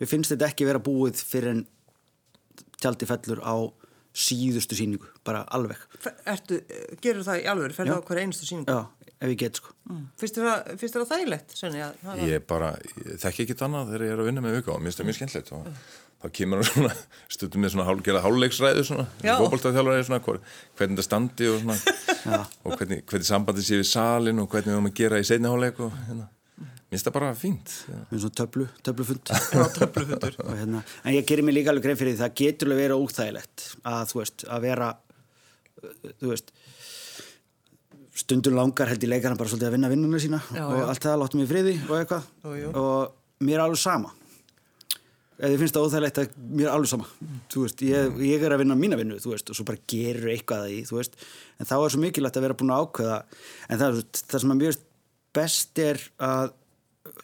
[0.00, 1.64] mér finnst þetta ekki vera búið fyrir en
[2.80, 3.54] tjaldi fellur á
[4.16, 5.76] síðustu sýningu bara alveg.
[6.24, 6.60] Ertu,
[7.04, 8.72] gerur það í alveg, ferðu á hverja einustu síningu?
[8.72, 9.74] já, ef ég get sko.
[10.20, 11.82] Fyrst er það, það þægilegt, Svenni?
[11.84, 12.70] að hafa- ég bara,
[13.04, 15.08] ég þekki ekkit annað þegar ég er að vinna með vika og mér finnst það
[15.10, 15.68] mjög skemmtilegt og
[16.16, 16.94] þá kemur hann svona,
[17.36, 19.34] stundum með svona hál, gera háluleiksræðu svona, Já.
[19.42, 20.40] fótboltaþjálfari svona, hvor-
[20.80, 21.76] hvernig það standi og svona.
[22.64, 25.52] Og hvernig, hvernig sambandi sé við salin og hvernig við höfum að gera í seinni
[25.52, 26.24] háluleik og hérna,
[26.56, 27.96] mér finnst það bara fínt já.
[28.10, 30.38] með svona töflu, töflufund Já, töflufundur.
[30.46, 33.04] Og hérna, en ég gerir mig líka alveg grein fyrir því það getur alveg verið
[33.04, 36.54] óþægilegt að þú veist, að vera uh, þú veist
[38.16, 40.84] stundum langar held í leikarna bara svolítið að vinna vinnuna sína Já, og já.
[40.88, 42.30] allt það láttum í friði og eitthvað
[42.80, 44.14] og mér er alveg sama
[45.36, 47.10] ef þið finnst það óþægilegt að mér er alveg sama
[47.52, 50.32] þú veist, ég, ég er að vinna mína vinnu þú veist, og svo bara gerur
[50.32, 51.18] eitthvað að því þú veist,
[51.60, 53.18] en þá er svo mikilvægt að vera búin að ákveða
[53.68, 54.86] en það, það sem að mér finnst
[55.36, 56.54] best er að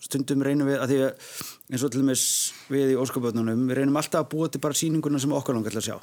[0.02, 1.30] stundum reynum við að því að
[1.72, 2.24] eins og til dæmis
[2.72, 5.82] við í óskapötnunum við reynum alltaf að búa til bara sýninguna sem okkar langar til
[5.82, 5.96] að sjá.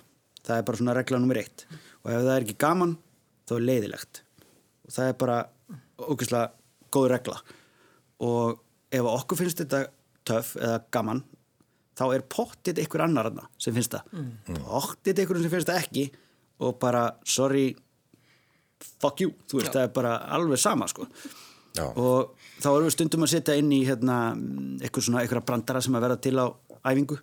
[0.45, 1.65] Það er bara svona regla nummer eitt.
[2.03, 2.95] Og ef það er ekki gaman
[3.49, 4.21] þá er leiðilegt.
[4.87, 5.39] Og það er bara
[5.99, 6.45] ógeðslega
[6.95, 7.41] góð regla.
[8.25, 8.61] Og
[8.99, 9.83] ef okkur finnst þetta
[10.29, 11.21] töff eða gaman
[11.99, 14.15] þá er pottit einhver annar annar sem finnst það.
[14.15, 14.63] Mm.
[14.63, 16.07] pottit einhver sem finnst það ekki
[16.63, 17.69] og bara sorry
[18.99, 21.07] fuck you, þú veist, það er bara alveg sama sko
[21.77, 21.85] Já.
[21.85, 24.15] og þá erum við stundum að setja inn í hérna,
[24.81, 26.45] eitthvað svona, eitthvað brandara sem að verða til á
[26.89, 27.19] æfingu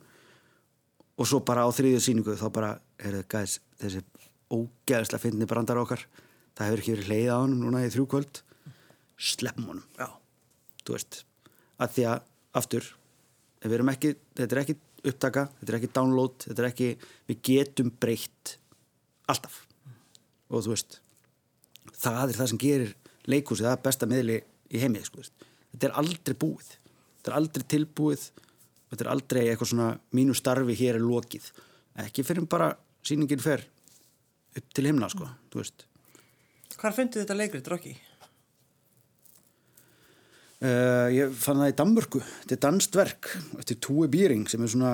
[1.17, 4.03] og svo bara á þriðju sýningu þá bara, það gæðis þessi
[4.53, 6.05] ógæðislega fyndni brandara okkar
[6.57, 8.43] það hefur ekki verið leið á honum núna í þrjú kvöld
[9.17, 10.09] sleppum honum Já.
[10.85, 11.23] þú veist,
[11.81, 12.29] að því að
[12.61, 12.91] aftur,
[13.65, 16.93] við erum ekki þetta er ekki upptaka, þetta er ekki download þetta er ekki,
[17.31, 18.57] við getum breytt
[19.31, 19.65] alltaf
[20.47, 21.01] og þú veist
[21.97, 22.95] það er það sem gerir
[23.31, 25.25] leikhúsið það besta miðli í heimi sko,
[25.73, 26.75] þetta er aldrei búið.
[27.17, 28.25] Þetta er aldrei tilbúið.
[28.87, 31.49] Þetta er aldrei eitthvað svona mínu starfi hér er lokið.
[32.05, 32.69] Ekki fyrir bara
[33.03, 33.65] sýningin fer
[34.57, 35.87] upp til himna sko, þú veist.
[36.77, 37.97] Hvar fundu þetta leikrit, Rocky?
[40.63, 42.21] Uh, ég fann það í Danmörku.
[42.45, 43.33] Þetta er danst verk.
[43.59, 44.93] Eftir Tue Bíring sem er svona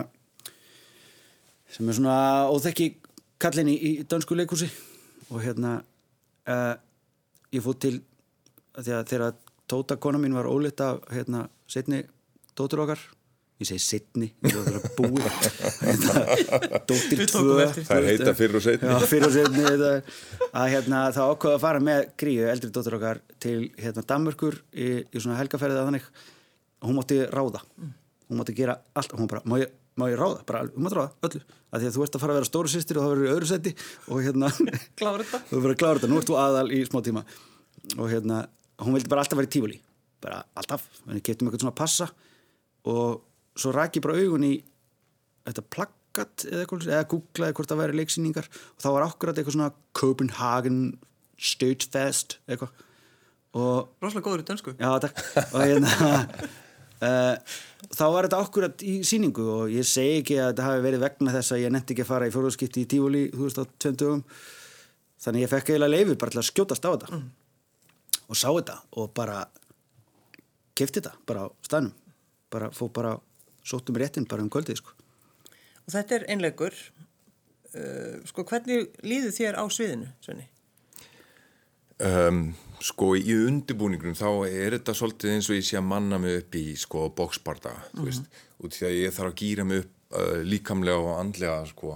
[1.73, 2.17] sem er svona
[2.49, 2.89] óþekki
[3.41, 4.71] kallin í, í dansku leikúsi
[5.29, 5.77] og hérna
[6.49, 6.75] uh,
[7.53, 8.01] ég fótt til
[8.79, 9.41] að að þegar
[9.73, 12.03] Tóta kona mín var ólitt af hérna setni
[12.59, 13.01] dóttur okkar
[13.63, 17.67] ég segi setni, ég var að búi hérna, dóttir tvö.
[17.77, 18.91] Það er heita fyrr og setni.
[18.91, 19.91] Já, fyrir og setni þetta,
[20.51, 24.89] að hérna, það ákveða að fara með gríu, eldri dóttur okkar til hérna, Danmörkur í,
[25.05, 26.09] í svona helgaferðið að þannig.
[26.83, 27.63] Hún mátti ráða.
[27.79, 29.15] Hún mátti gera allt.
[29.19, 30.43] Hún bara, má ég, má ég ráða?
[30.49, 32.73] bara, hún mátti ráða, öllu, að því að þú ert að fara að vera stóru
[32.73, 33.75] sýstir og það verður í öðru seti
[34.09, 37.25] og hérna þú verður að klára þetta, nú ert þú aðal í smá tíma.
[37.99, 38.43] Og hérna,
[38.87, 39.81] hún vildi bara alltaf vera í tífuli
[40.23, 42.09] bara alltaf, henni keftum eitthvað svona passa
[42.91, 43.23] og
[43.59, 44.55] svo rak ég bara augun í
[45.47, 49.73] þetta plaggat eða eða googlaði hvort það væri leiksýningar og þá var akkurat eitthvað svona
[49.99, 50.81] Copenhagen
[51.43, 52.71] Stöðfest eitthvað
[53.59, 54.73] og Róslega góður í dönsku.
[54.81, 55.19] Já, takk.
[55.53, 55.91] Og hérna,
[57.05, 57.59] uh,
[57.99, 61.35] þá var þetta akkurat í síningu og ég segi ekki að þetta hafi verið vegna
[61.37, 63.99] þess að ég nefndi ekki að fara í fjóruðskipti í tífúli, þú veist, á tveim
[64.01, 64.25] dögum.
[65.23, 67.21] Þannig ég fekk eiginlega leifi bara til að skjótast á þetta.
[68.33, 69.43] Og sá þetta og bara
[70.79, 71.93] kefti þetta bara á staðnum.
[72.53, 73.13] Bara fór bara,
[73.65, 74.97] sóttum réttin bara um kvöldið, sko.
[75.85, 76.77] Og þetta er einleikur.
[77.73, 80.49] Uh, sko, hvernig líður þér á sviðinu, Svenni?
[82.03, 82.51] Um,
[82.83, 86.57] sko í undirbúningnum þá er þetta svolítið eins og ég sé að manna mig upp
[86.59, 88.25] í sko boksbarda þú veist,
[88.59, 91.95] út því að ég þarf að gýra mig upp uh, líkamlega og andlega sko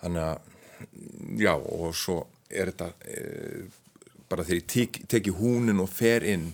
[0.00, 2.16] þannig að já og svo
[2.48, 3.76] er þetta uh,
[4.34, 6.50] bara þegar ég tek, teki húnin og fer inn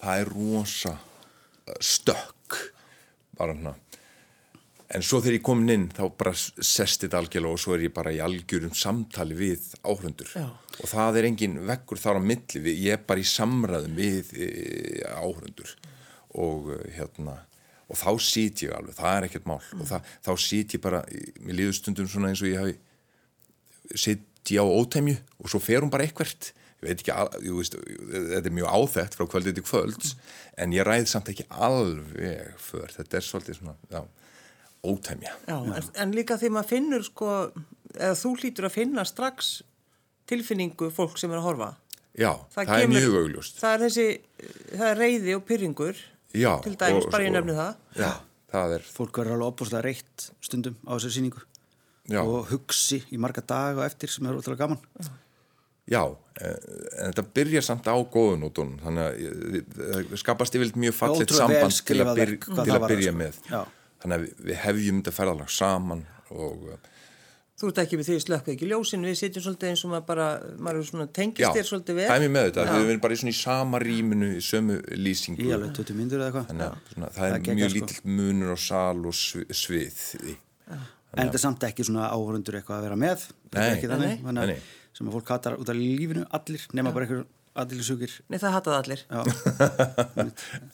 [0.00, 2.60] það er rosa uh, stökk
[3.34, 3.74] bara hérna
[4.94, 7.94] En svo þegar ég komin inn þá bara sest þetta algjörlega og svo er ég
[7.96, 12.76] bara í algjörum samtali við áhundur og það er engin vekkur þar á milli við,
[12.84, 14.48] ég er bara í samræðum við e,
[15.16, 15.72] áhundur
[16.38, 17.40] og e, hérna
[17.88, 19.58] og þá sít ég alveg, það er ekkert mál.
[19.76, 21.02] Og það, þá sít ég bara,
[21.44, 25.82] mér líður stundum svona eins og ég hafi sitt ég á ótemju og svo fer
[25.84, 26.52] hún bara eitthvert
[26.84, 30.14] veit ekki, al- jú, veist, þetta er mjög áþekkt frá kvöldið til kvölds
[30.60, 34.02] en ég ræð samt ekki alveg för, þetta er svolítið svona, já
[34.84, 35.32] ótæmja.
[35.48, 37.28] Já, en, en líka því maður finnur sko,
[37.96, 39.54] eða þú hlýtur að finna strax
[40.28, 41.70] tilfinningu fólk sem er að horfa.
[42.14, 43.56] Já, það, er mjög augljóst.
[43.62, 44.04] Það er þessi,
[44.76, 46.02] það er reyði og pyrringur,
[46.34, 47.80] Já, til dæmis, bara ég og- nefni það.
[47.98, 48.12] Já,
[48.52, 51.42] það er, Fólk verður alveg opbúslega reitt stundum á þessari síningu.
[52.12, 54.78] já, Og hugsi í marga daga og eftir sem er ótrúlega gaman.
[55.00, 55.08] já,
[55.90, 59.04] en, en þetta byrjar samt á góðunótunum, þannig
[60.00, 63.20] að skapast yfirleitt mjög fallit samband til að, byr, til að byrja sko.
[63.20, 63.38] með.
[63.50, 63.60] Já.
[64.04, 66.90] Þannig að við, við hefjum þetta ferðalag saman og uh,
[67.54, 70.24] Þú ert ekki við því slökku ekki ljósin, við sitjum svolítið eins og maður bara,
[70.58, 72.06] maður er svona já, tengist þér svolítið vel.
[72.10, 74.78] það er mér með þetta, við erum bara í svona í sama rýminu, í sömu
[74.98, 75.44] lýsingu.
[75.46, 76.48] Í alveg 20 myndur eða eitthvað.
[76.50, 77.78] Þannig að svona, það Það er mjög sko.
[77.78, 80.02] lítill munur á sal og svi- svið.
[81.14, 83.28] En þetta er samt ekki svona áhörundur eitthvað að vera með.
[83.54, 83.68] Nei.
[83.70, 84.10] ekki þannig.
[84.10, 84.26] Nei, nei.
[84.26, 88.14] Þannig að sem að fólk hattar út af lífinu allir, nema bara einhver aðlilisugir.
[88.32, 89.02] Nei, það hataði allir.
[89.06, 89.20] Já.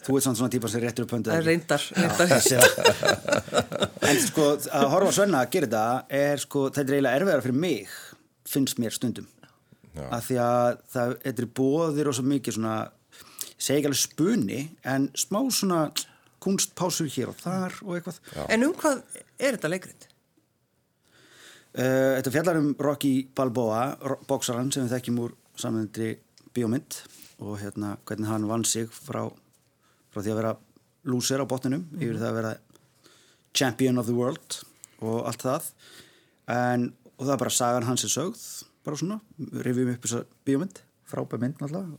[0.06, 1.32] Þú ert svona típa sem réttur upp höndið.
[1.32, 3.90] Það er reyndar, reyndar.
[4.10, 7.44] En sko, að horfa á Svenna að gera þetta er sko, þetta er eiginlega erfiðara
[7.44, 7.92] fyrir mig,
[8.48, 9.28] finnst mér stundum.
[9.92, 10.06] Já.
[10.08, 12.76] Af því að það er bóðir og svo mikið svona,
[13.20, 15.82] ég segi ekki alveg spunni, en smá svona
[16.40, 18.20] kunstpásur hér og þar og eitthvað.
[18.48, 19.02] En um hvað
[19.36, 20.08] er þetta leikrið?
[21.70, 23.84] Uh, þetta fjallar um Rocky Balboa,
[24.26, 26.16] boksarann sem við þekkjum úr samvendri
[26.56, 26.96] bíómynd
[27.40, 29.22] og hérna hvernig hann vann sig frá,
[30.10, 30.56] frá því að vera
[31.06, 32.52] lúser á botninum yfir það að vera
[33.54, 34.60] champion of the world
[34.98, 35.70] og allt það.
[36.50, 38.44] En, og það er bara sagan hans er sögð
[38.84, 39.20] bara svona,
[39.62, 41.98] rifjum upp þessa bíómynd frábæð mynd náttúrulega.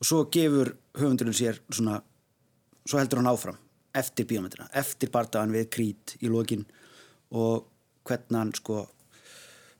[0.00, 2.00] Og svo gefur höfundurinn sér svona
[2.84, 3.60] svo heldur hann áfram
[3.94, 6.66] eftir bíómyndina, eftir bardagan við krít í lokin
[7.34, 7.70] og
[8.04, 8.82] hvernig hann sko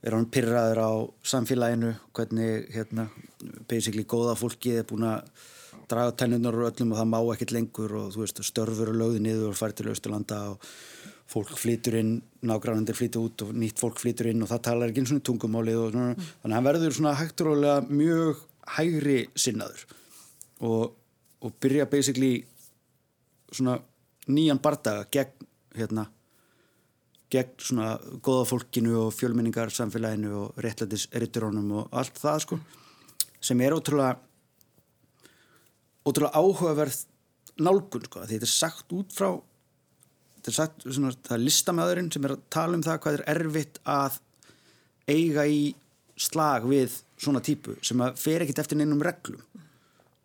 [0.05, 0.93] er hann pyrraður á
[1.25, 3.09] samfélaginu hvernig hérna
[3.69, 5.31] basically góða fólkið er búin að
[5.89, 9.23] draga tennunar úr öllum og það má ekkert lengur og þú veist störfur og lögði
[9.25, 10.69] niður og fær til Östurlanda og
[11.31, 15.05] fólk flytur inn nágrannandir flytur út og nýtt fólk flytur inn og það talar ekki
[15.05, 18.43] eins og tungumálið og svona, þannig að hann verður svona hægturólega mjög
[18.77, 19.87] hægri sinnaður
[20.65, 20.93] og,
[21.41, 22.35] og byrja basically
[23.53, 23.79] svona
[24.29, 26.07] nýjan bardaga gegn hérna
[27.35, 27.95] gegn svona
[28.25, 32.61] góða fólkinu og fjölmenningar samfélaginu og réttlætis eritturónum og allt það sko
[33.45, 34.15] sem er ótrúlega
[36.05, 37.03] ótrúlega áhugaverð
[37.65, 39.35] nálgun sko, þetta er sagt út frá
[40.45, 43.27] þetta er sagt, svona, það er listamæðurinn sem er að tala um það hvað er
[43.33, 44.19] erfitt að
[45.09, 45.61] eiga í
[46.21, 49.41] slag við svona típu sem að fer ekkit eftir neinum reglum.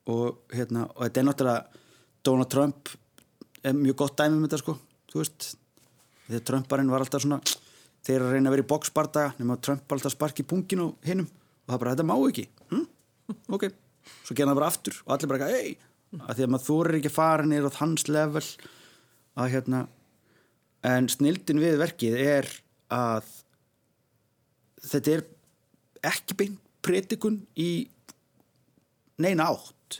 [0.09, 1.85] Og hérna, og þetta er náttúrulega
[2.25, 2.91] Donald Trump
[3.63, 4.75] er mjög gott dæmi um þetta sko,
[5.11, 5.49] þú veist
[6.29, 7.41] þegar Trumparinn var alltaf svona
[8.05, 11.05] þeir að reyna að vera í boxbardaga nema að Trump alltaf sparki í pungin og
[11.05, 11.27] hinum.
[11.65, 12.45] Og það bara, þetta má ekki.
[12.71, 12.87] Hm?
[13.55, 13.65] ok,
[14.23, 15.73] svo gerði það bara aftur og allir bara, ei,
[16.23, 18.45] að því að maður þorir ekki fara niður á hans level
[19.39, 19.83] að hérna.
[20.89, 22.47] En snildin við verkið er
[22.95, 23.27] að
[24.87, 25.25] þetta er
[26.07, 27.89] ekki beint predikun í
[29.19, 29.99] neina átt.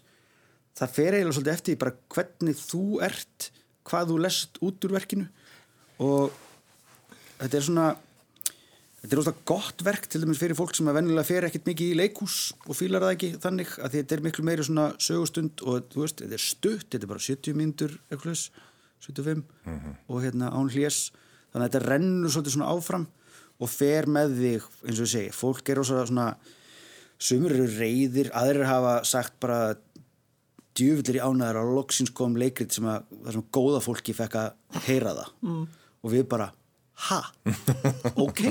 [0.80, 3.50] Það fer eiginlega svolítið eftir bara hvernig þú ert
[3.90, 5.28] hvað þú lest út úr verkinu
[6.04, 6.32] og
[7.40, 7.88] þetta er svona
[9.00, 11.94] þetta er óslega gott verk til dæmis fyrir fólk sem að vennilega fer ekkert mikið
[11.94, 15.88] í leikús og fílar það ekki þannig að þetta er miklu meiri svona sögustund og
[15.94, 18.44] þú veist, þetta er stutt, þetta er bara 70 mínútur eitthvað,
[19.06, 19.46] 75
[20.12, 21.10] og hérna án hlés
[21.54, 23.08] þannig að þetta rennur svolítið svona áfram
[23.60, 26.30] og fer með þig, eins og ég segi fólk er óslega svona
[27.20, 29.76] sumur eru reyðir, aðrir hafa sagt bara
[30.80, 34.80] djúvillir í ánæður á loksins kom leikrit sem að það sem góða fólki fekk að
[34.86, 35.32] heyra það.
[35.44, 35.66] Mm.
[36.04, 36.50] Og við bara
[37.10, 37.20] ha,
[38.26, 38.42] ok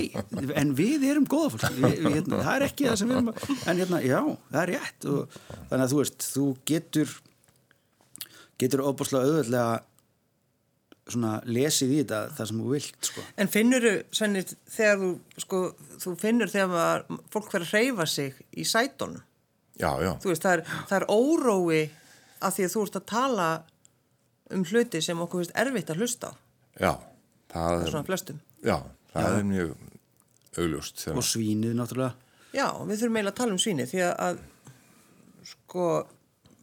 [0.57, 3.31] en við erum góða fólk við, við, hérna, það er ekki það sem við erum
[3.33, 4.19] að- en hérna, já,
[4.53, 5.37] það er rétt og,
[5.69, 7.13] þannig að þú veist, þú getur
[8.59, 9.77] getur óbúslega auðvöldlega
[11.09, 13.21] svona lesið í þetta það sem þú vilt sko.
[13.41, 13.93] En finnur þú,
[14.75, 15.07] þegar þú,
[15.41, 15.61] sko,
[16.03, 19.23] þú finnur þegar fólk verður að hreyfa sig í sætonum.
[19.79, 21.79] Já, já, Þú veist, það er, það er órói
[22.45, 23.47] af því að þú ert að tala
[24.53, 26.33] um hluti sem okkur finnst erfitt að hlusta á.
[26.83, 26.91] já,
[27.49, 28.39] það Það er er, svona flestum.
[28.63, 28.77] já,
[29.13, 29.75] það er mjög
[30.59, 31.07] augljóst.
[31.13, 32.13] og svínið náttúrulega
[32.49, 34.39] Já, við þurfum eiginlega að tala um svíni því að, að
[35.45, 35.83] sko,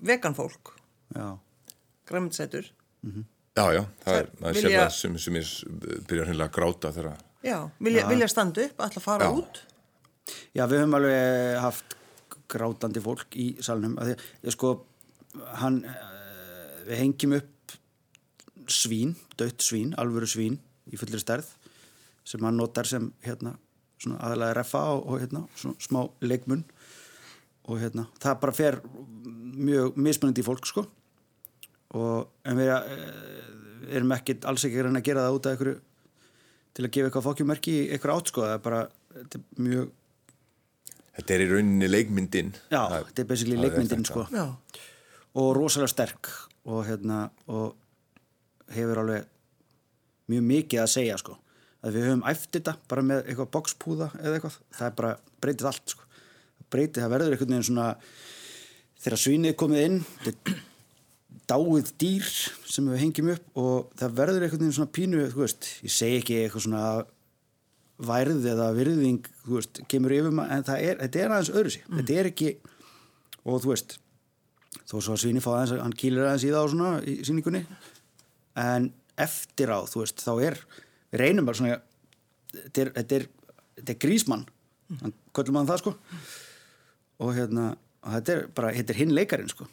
[0.07, 0.73] veganfólk,
[1.15, 1.29] já,
[2.11, 2.73] græmitsætur,
[3.57, 5.51] Já, já, það er, Það maður sér vilja- sem, sem er
[6.11, 9.37] byrjar hennilega að gráta þegar já, vilja, vilja standa upp, ætla að fara Já.
[9.39, 9.61] út.
[10.59, 11.95] Já, við höfum alveg haft
[12.53, 14.73] grátandi fólk í salnum að því, ég sko,
[15.63, 17.77] hann eh, við hengjum upp
[18.69, 20.59] svín, dött svín, alvöru svín
[20.93, 21.49] í fullri stærð
[22.27, 23.53] sem hann notar sem hérna,
[24.03, 26.65] svona aðalega reffa og, og hérna, svona smá leikmun.
[27.71, 28.81] Og hérna, það bara fer
[29.57, 30.85] mjög mismunandi í fólk, sko.
[31.97, 35.55] Og en við eh, erum ekki alls ekki að reyna að gera það út af
[35.55, 35.77] einhverju
[36.77, 38.83] til að gefa eitthvað fokkjumerki í einhverju átt, sko, það er bara
[39.17, 39.95] þetta er mjög
[41.17, 42.51] Þetta er í rauninni leikmyndin.
[42.69, 44.27] Já, Það- þetta er basically leikmyndin sko.
[44.35, 44.43] Já,
[45.41, 46.29] og rosalega sterk
[46.69, 47.73] og hérna og
[48.77, 49.25] hefur alveg
[50.31, 51.37] mjög mikið að segja sko.
[51.87, 55.11] Að við höfum æft þetta bara með eitthvað boxpúða eða eitthvað, það er bara
[55.45, 56.07] breytið allt sko,
[56.73, 57.91] breytið, það verður einhvern veginn svona
[59.05, 60.57] þegar svínið komið inn þetta
[61.47, 62.31] dáið dýr
[62.67, 66.19] sem við hengjum upp og það verður einhvern veginn svona pínu, þú veist, ég segi
[66.23, 66.87] ekki eitthvað svona
[68.07, 71.87] værið eða virðing, þú veist, kemur yfir maður, en er, þetta er aðeins öðru sig,
[71.93, 72.51] þetta er ekki
[73.47, 73.97] og þú veist
[74.87, 77.63] þó svo að svíni fá aðeins, hann kýlir aðeins í það og svona í síningunni
[78.61, 80.59] en eftir á, þú veist, þá er
[81.13, 81.79] við reynum bara svona
[82.57, 83.27] þetta er, þetta er,
[83.81, 84.45] þetta er grísmann
[85.03, 85.95] hann köllum hann það sko
[87.25, 87.71] og hérna,
[88.07, 89.69] þetta er bara þetta er hinn leikarinn sko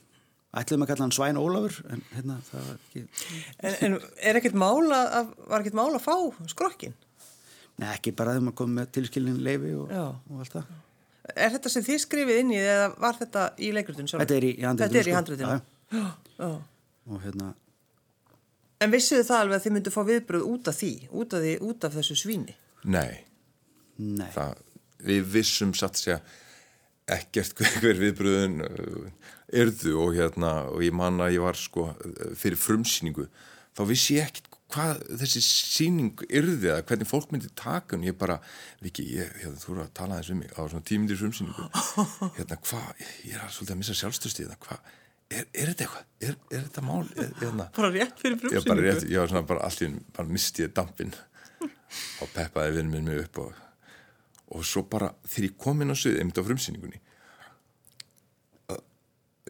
[0.54, 4.00] ætlum að kalla hann Svæn Ólafur en hérna, það var ekki en, en
[4.30, 6.96] er ekkert mála, að, var ekkert mála að fá skrokkin?
[7.82, 10.74] Nei, ekki bara þegar maður kom með tilskilin leifi og, og allt það
[11.40, 14.26] Er þetta sem þið skrifið inn í eða var þetta í leikrutun sjálf?
[14.26, 15.20] Þetta er í, handritinu Þetta er í sko.
[15.22, 15.54] handritinu.
[15.94, 16.02] Já,
[16.36, 16.50] Já.
[17.08, 17.48] og hérna,
[18.84, 21.54] En vissuðu það alveg að þið myndu fá viðbröð út af því, út af, því,
[21.70, 22.56] út af þessu svíni?
[22.84, 23.24] Nei,
[23.98, 24.30] nei.
[24.36, 24.64] Það,
[25.08, 26.20] við vissum satt segja
[27.14, 29.30] ekkert hver, hver viðbröðun uh,
[29.64, 31.92] yrðu og hérna og ég man að ég var sko
[32.40, 33.28] fyrir frumsýningu
[33.76, 38.06] þá vissi ég ekkert hvað þessi sýning yrði eða hvernig fólk myndi taka hún.
[38.08, 38.40] Ég bara,
[38.84, 41.68] Viki, ég, hérna, þú eru að tala þess um mig á svona tímyndir frumsýningu.
[42.40, 44.94] Hérna, hvað, ég er að svolítið að missa sjálfstöðstíð hérna, hvað,
[45.34, 46.08] er, er þetta eitthvað?
[46.24, 47.04] Er, er þetta mál,
[47.42, 47.68] hérna?
[47.76, 48.70] Bara rétt fyrir ég frumsýningu?
[48.70, 51.14] bara rétt, ég var svona bara einu bara misti ég dampin
[52.24, 53.64] og peppaði vinn minn mig upp og,
[54.54, 57.02] og svo bara þegar ég kom inn á svið einmitt á frumsýningunni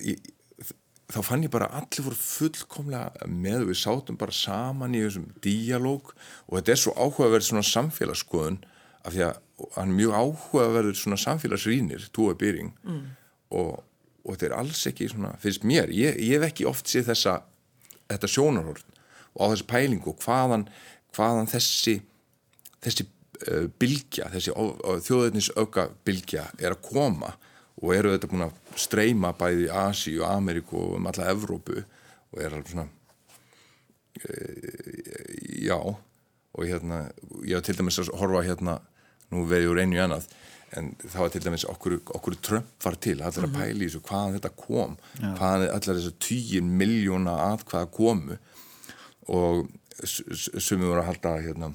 [0.02, 0.34] ég,
[1.14, 6.14] þá fann ég bara allir voru fullkomlega með við sátum bara saman í þessum díalóg.
[6.48, 8.62] Og þetta er svo áhugaverð svona samfélagsskoðun
[9.04, 9.42] af því að
[9.76, 12.74] hann er mjög áhugaverður svona samfélagsrýnir, Tóa Byring.
[12.88, 13.04] Mm.
[13.54, 13.84] og,
[14.24, 17.38] og þetta er alls ekki svona, finnst mér, ég, ég hef ekki oft séð þessa,
[18.12, 18.90] þetta sjónarhórn
[19.34, 20.68] og á þessi pælingu hvaðan,
[21.16, 21.98] hvaðan þessi
[22.84, 24.54] þessi uh, bylgja, þessi
[25.08, 27.34] þjóðveitnis auka bylgja er að koma
[27.82, 31.80] og eru þetta búin að streyma bæði í Asi og Ameríku og um alla Evrópu
[31.82, 32.88] og er alveg svona
[34.24, 35.30] uh,
[35.64, 35.78] já
[36.54, 37.08] og hérna,
[37.48, 38.78] ég var til dæmis að horfa hérna,
[39.34, 40.28] nú veið úr einu í annað
[40.80, 44.02] en það var til dæmis okkur, okkur Trump var til, allir að pæla í þessu
[44.08, 48.40] hvaðan þetta kom, hvaðan allir þessu tíin miljóna að hvaða komu.
[49.34, 49.68] Og
[50.04, 51.70] sumið voru að halda hérna,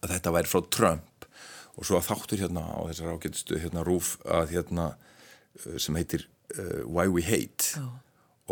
[0.00, 1.28] að þetta væri frá Trump.
[1.74, 6.28] Og svo að þáttur hérna á þessar ágætstu hérna rúf að hérna uh, sem heitir
[6.54, 7.74] uh, Why We Hate.
[7.74, 7.86] Já.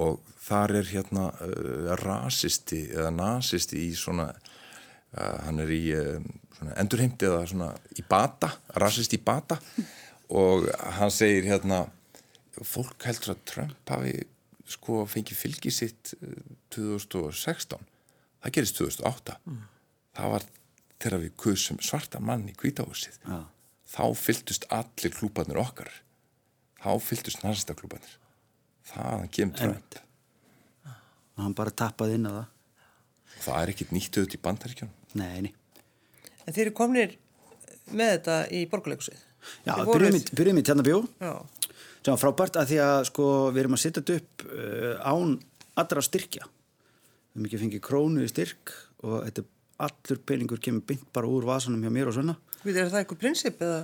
[0.03, 4.31] og þar er hérna uh, rasisti eða nazisti í svona
[5.17, 9.59] hann er í um, svona endurheimti eða svona í bata rasist í bata.
[10.43, 10.65] Og
[10.97, 11.85] hann segir hérna
[12.65, 14.15] fólk heldur að Trump hafi
[14.73, 16.37] sko fengið fylgið sitt uh,
[16.73, 17.83] 2016
[18.43, 19.37] það gerist 2008
[20.17, 20.47] það var
[21.03, 23.39] þegar við kusum svarta mann í kvítahúsið Já.
[23.91, 25.91] þá fylgdust allir klúbarnir okkar.
[26.83, 28.17] Þá fylgdust næsta klúbarnir
[28.93, 30.01] það kemur Trump.
[31.33, 32.49] Og hann bara tappaði inn á það.
[33.33, 35.53] Og það er ekkit nýtt auðvitað í bandaríkjunum nei, nei.
[36.47, 37.17] En þeir eru komnir
[37.93, 39.21] með þetta í borgarleikusið.
[39.67, 41.03] Já, byrjum í, Tjarnabjó
[42.03, 45.35] sem var frábært að því að sko við erum að setja þetta upp uh, án
[45.83, 48.73] allra styrkja við erum ekki fengið krónu í styrk
[49.07, 49.45] og þetta
[49.87, 52.37] allur peningur kemur bynt bara úr vasanum hjá mér og svona
[52.67, 53.79] við erum það eitthvað prinsip eða?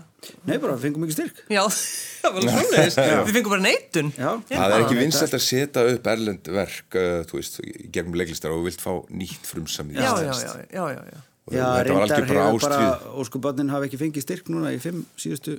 [0.48, 1.62] nei bara, fengum ekki styrk Já,
[2.22, 2.98] það var alveg svoleiðis.
[3.28, 4.12] Við fengum bara neitun.
[4.16, 4.30] Já.
[4.50, 5.00] það er ekki Já.
[5.02, 8.84] vinsælt að setja upp erlend verk uh, þú veist, í gegnum leiklistar og þú vilt
[8.84, 11.18] fá nýtt frumsamið Já, já, já, já, já, já.
[11.48, 14.50] og Já, þetta var reyndar algjör bara hefur bara ástríð óskubarnin hafa ekki fengið styrk
[14.52, 15.58] núna í fimm síðustu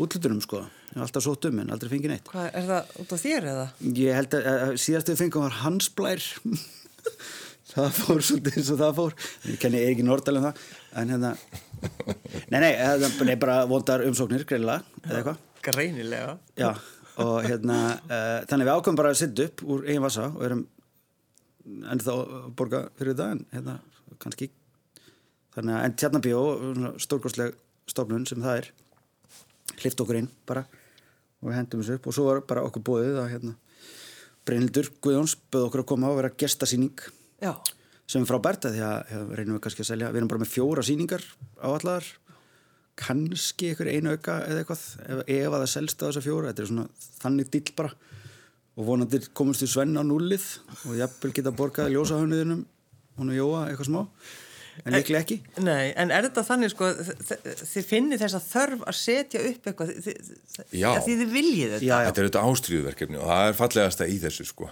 [0.00, 3.10] útlutunum sko ég hef alltaf sótt um en aldrei fengið neitt Hvað, er það út
[3.12, 3.64] á þér eða?
[4.00, 6.24] Ég held að, að síðast við fengum var hansblær
[7.76, 9.16] það fór svolítið eins og það fór.
[9.50, 10.62] Ég kenni ekki Nordal um það.
[10.96, 11.32] En hérna
[12.50, 15.42] nei, nei, það er bara vondar umsóknir greinilega, eða eitthvað.
[15.66, 16.36] Greinilega.
[16.56, 16.70] Já,
[17.24, 20.64] og hérna uh, þannig við ákveðum bara að setja upp úr eigin vasa og erum
[21.66, 23.76] ennþá að borga fyrir það en hérna
[24.22, 24.50] kannski
[25.56, 26.42] þannig að en Tjarnabíó,
[27.02, 27.56] stórkostleg
[27.90, 28.72] stofnun sem það er
[29.82, 30.64] hlift okkur inn bara
[31.42, 32.08] og við hendum þessu upp.
[32.08, 33.56] Og svo var bara okkur bóðið að hérna
[34.46, 37.02] Brynhildur Guðjóns böð okkur að koma og vera gestasýning
[37.42, 37.52] Já,
[38.06, 40.54] sem er frábært að því að reynum við kannski að selja við erum bara með
[40.54, 41.24] fjóra sýningar
[41.58, 42.06] áallar
[42.96, 46.64] kannski einhver einu auka eða eitthvað ef, ef að það selst á þessa fjóra þetta
[46.64, 46.86] er svona
[47.20, 47.92] þannig dill bara.
[48.76, 50.46] Og vonandi komumst við Svenna á nullið
[50.84, 52.64] og jafnvel geta borgað ljósahönuðinum
[53.16, 54.02] hún og Jóa eitthvað smá.
[54.84, 55.38] En líklega ekki.
[55.64, 56.90] Nei, en er þetta þannig sko,
[57.64, 60.18] þið finnir þess að þörf að setja upp eitthvað, þið,
[60.52, 60.88] þið, Já.
[60.90, 61.86] að þið viljið þetta?
[61.86, 62.08] Já, já.
[62.10, 64.68] þetta er auðvitað ástríðuverkefni og það er fallegasta í þessu sko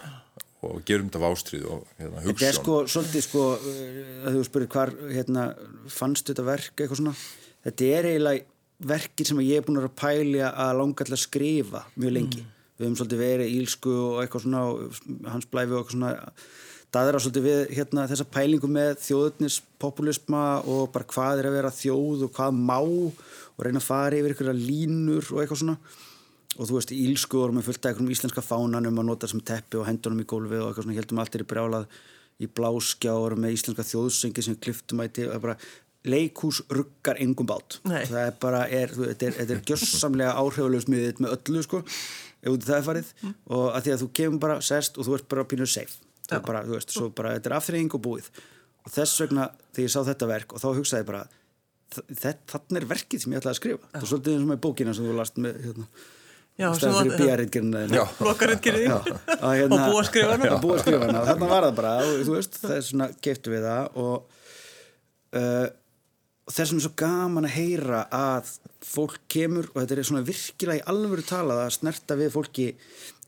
[0.71, 4.43] og gerum þetta af ástríð og hérna, Þetta er sko svolítið sko uh, að þú
[4.49, 5.47] spyrir hvar hérna,
[5.93, 7.15] fannst þetta verk eitthvað svona.
[7.65, 8.51] Þetta er eiginlega
[8.95, 12.45] verkið sem ég er búin að að pælja að langa til að skrifa mjög lengi.
[12.75, 16.15] Við höfum svolítið verið í ílsku og eitthvað svona og hans blæfi og eitthvað svona
[16.95, 21.75] daðra svolítið við hérna, þessa pælingu með þjóðutnis populisma og bara hvað er að vera
[21.75, 25.79] þjóð og hvað má og reyna að fara yfir einhverja línur og eitthvað svona
[26.59, 29.81] og þú veist, ílsku vorum við fullt af einhverjum íslenska fánanum að nota sem teppi
[29.81, 31.87] og hendunum í gólfið og eitthvað svona, heldum allt er í brjálað
[32.43, 35.57] í bláskjár með íslenska þjóðsengi sem við kliftum ætti, það er bara
[36.05, 37.79] leikhús ruggar engum bát.
[37.89, 38.03] Nei.
[38.11, 41.81] það er bara, er, þú, þetta er, þetta er gjössamlega áhrifulegs miðið með öllu sko,
[42.45, 43.13] ef það er farið.
[43.57, 46.03] Og að því að þú kemur bara sest og þú ert bara pínur safe.
[46.25, 48.29] Það er bara, þú veist, svo bara, þetta er afþreying og búið.
[48.85, 51.25] Og þess vegna, þegar ég sá þetta verk og þá hugsaði ég bara
[51.95, 53.89] þannig er verkið sem ég ætlaði að skrifa.
[53.93, 55.87] Það er svolítið eins og með bókina sem þú last með hérna,
[56.55, 56.69] Já,
[58.39, 58.99] fyrir Já,
[59.35, 60.51] að hérna- og búaskrifana.
[60.55, 61.23] og búaskrifana.
[61.31, 61.95] Þarna var það bara.
[62.05, 64.37] Og þú veist, það er svona, keiftu við það og
[65.41, 65.67] uh,
[66.45, 68.53] og þessum er svo gaman að heyra að
[68.85, 72.67] fólk kemur og þetta er svona virkilega í alvöru talað að snerta við fólki.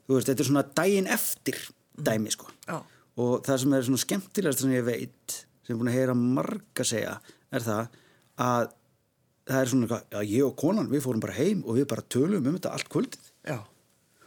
[0.06, 1.58] Veist, þetta er svona daginn eftir
[1.96, 2.50] dæmi sko.
[2.68, 2.78] Já.
[3.16, 6.16] og það sem er svona skemmtilegast sem ég veit sem ég er búin að heyra
[6.20, 7.14] marga segja
[7.56, 7.94] er það
[8.44, 8.66] að
[9.46, 12.06] það er svona eitthvað, já ég og konan við fórum bara heim og við bara
[12.12, 13.30] tölum um þetta allt kvöldið.
[13.46, 13.58] Já,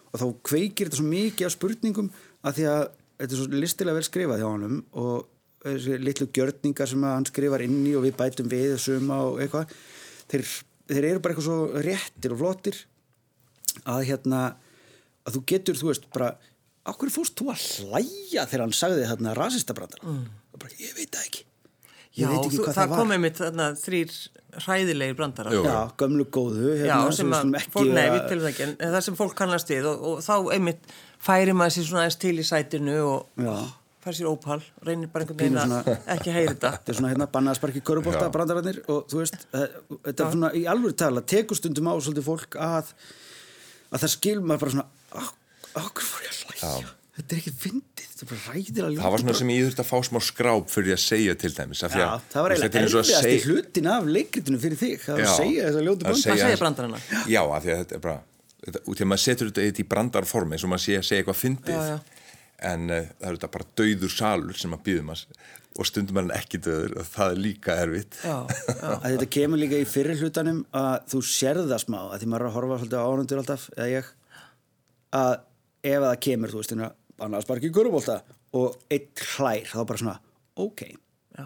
[0.10, 2.10] og þá kveikir þetta svo mikið af spurningum
[2.40, 2.86] að því að
[3.20, 5.28] þetta er svo listilega vel skrifað hjá honum og
[5.66, 9.74] þessi litlu gjörningar sem hann skrifar inn í og við bætum við suma og eitthvað
[10.32, 10.46] þeir,
[10.88, 12.80] þeir eru bara eitthvað svo réttir og flottir
[13.84, 14.44] að hérna
[15.28, 16.32] að þú getur, þú veist, bara
[16.90, 20.24] hverju fórst þú að hlæja þegar hann sagði þarna rasistabrandar mm.
[20.56, 21.46] bara, ég veit það ekki
[22.18, 24.14] Já veit ekki þú, hvað það kom einmitt þarna þrýr
[24.64, 25.54] hræðilegir brandarar.
[25.54, 28.96] Já, gömlu góðu Já, hérna, sem við að, fólk, nei, við tilum það ekki, en
[28.96, 32.34] það sem fólk kannast við og, og þá einmitt færi maður sér svona aðeins til
[32.34, 33.54] í sætinu og, Já,
[34.02, 36.74] fær sér ópal, reynir bara einhvern veginn að ekki heyri þetta.
[36.80, 38.34] þetta er svona hérna bannaða sparki körubólta Já.
[38.34, 39.80] brandararnir og þú veist, það,
[40.10, 42.94] þetta er svona í alvöru tala, tekur stundum á svolítið fólk að,
[43.94, 45.28] að það skil maður bara svona
[45.86, 49.14] okkur fór ég að hlæja þetta er ekki fyndið, þetta er bara ræðilega ljótt það
[49.16, 51.94] var svona sem ég þurfti að fá smá skráp fyrir að segja til dæmis af
[51.94, 54.96] því Já, að- það var eiginlega er erfiðast í segja- hlutin af leikritinu fyrir þig,
[55.04, 55.30] það var Já.
[55.30, 57.02] að segja þess að ljótu Að band segja- brandarana?
[57.36, 58.18] Já, af því að þetta er bara
[58.66, 61.08] þetta, út í að maður setur þetta eitt í brandarformi eins og maður sé að
[61.10, 62.00] segja eitthvað fyndið Já, já.
[62.74, 65.26] en uh, það er þetta bara dauður salur sem maður býðum að
[65.80, 68.36] og stundum er hann ekki dauður og það er líka erfitt Já,
[68.68, 72.28] já, að þetta kemur líka í fyrir hlutanum að þú sérð það smá að því
[72.34, 74.10] maður er að horfa svolítið á ánundur alltaf eða ég
[75.20, 75.32] að
[75.94, 76.74] ef það kemur þú veist
[77.26, 78.22] annars bara ekki körubólta
[78.58, 79.68] og eitt hlær.
[79.70, 80.16] Þá bara svona
[80.60, 80.86] ok,
[81.38, 81.46] já.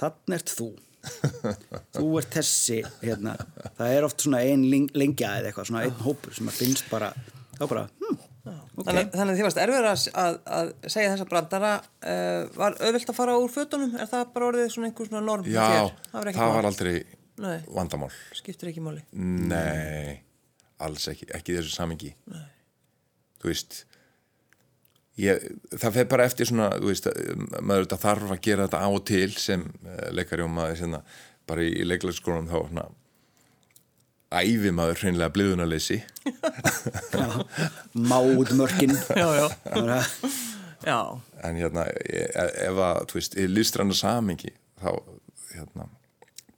[0.00, 0.68] þann ert þú.
[1.96, 3.36] Þú ert þessi hérna.
[3.78, 6.88] það er oft svona ein ling- lengja eða eitthvað, svona einn hópur sem að finnst
[6.90, 7.12] bara
[7.58, 8.82] þá bara, hm, ok.
[8.86, 10.02] Þannig, þannig að þið varst erfur að,
[10.56, 13.94] að, segja þessa brandara uh, var auðvilt að fara úr fötunum?
[13.98, 15.64] Er það bara orðið svona einhver svona norm Já,
[16.10, 16.92] það var, það var aldrei
[17.38, 17.56] Nei.
[17.78, 18.10] vandamál.
[18.34, 19.02] Skiptir ekki máli.
[19.14, 20.18] Nei,
[20.82, 22.12] alls ekki, ekki í þessu samingi
[23.38, 23.84] Þú veist
[25.18, 27.10] ég, það fer bara eftir svona þú veist,
[27.60, 31.02] maður þetta þarf að gera þetta á og til sem uh, leikari og maður svona,
[31.48, 32.88] bara í, í leiklæðskólanum þá svona
[34.38, 36.02] æfi maður hreinlega bliðunarleysi
[37.96, 38.92] máðmörkin
[39.22, 39.46] já, já,
[40.84, 40.98] já,
[41.48, 42.26] en hérna, e-
[42.68, 44.52] ef að þú veist, í listrannu samingi
[44.82, 44.92] þá
[45.54, 45.88] hérna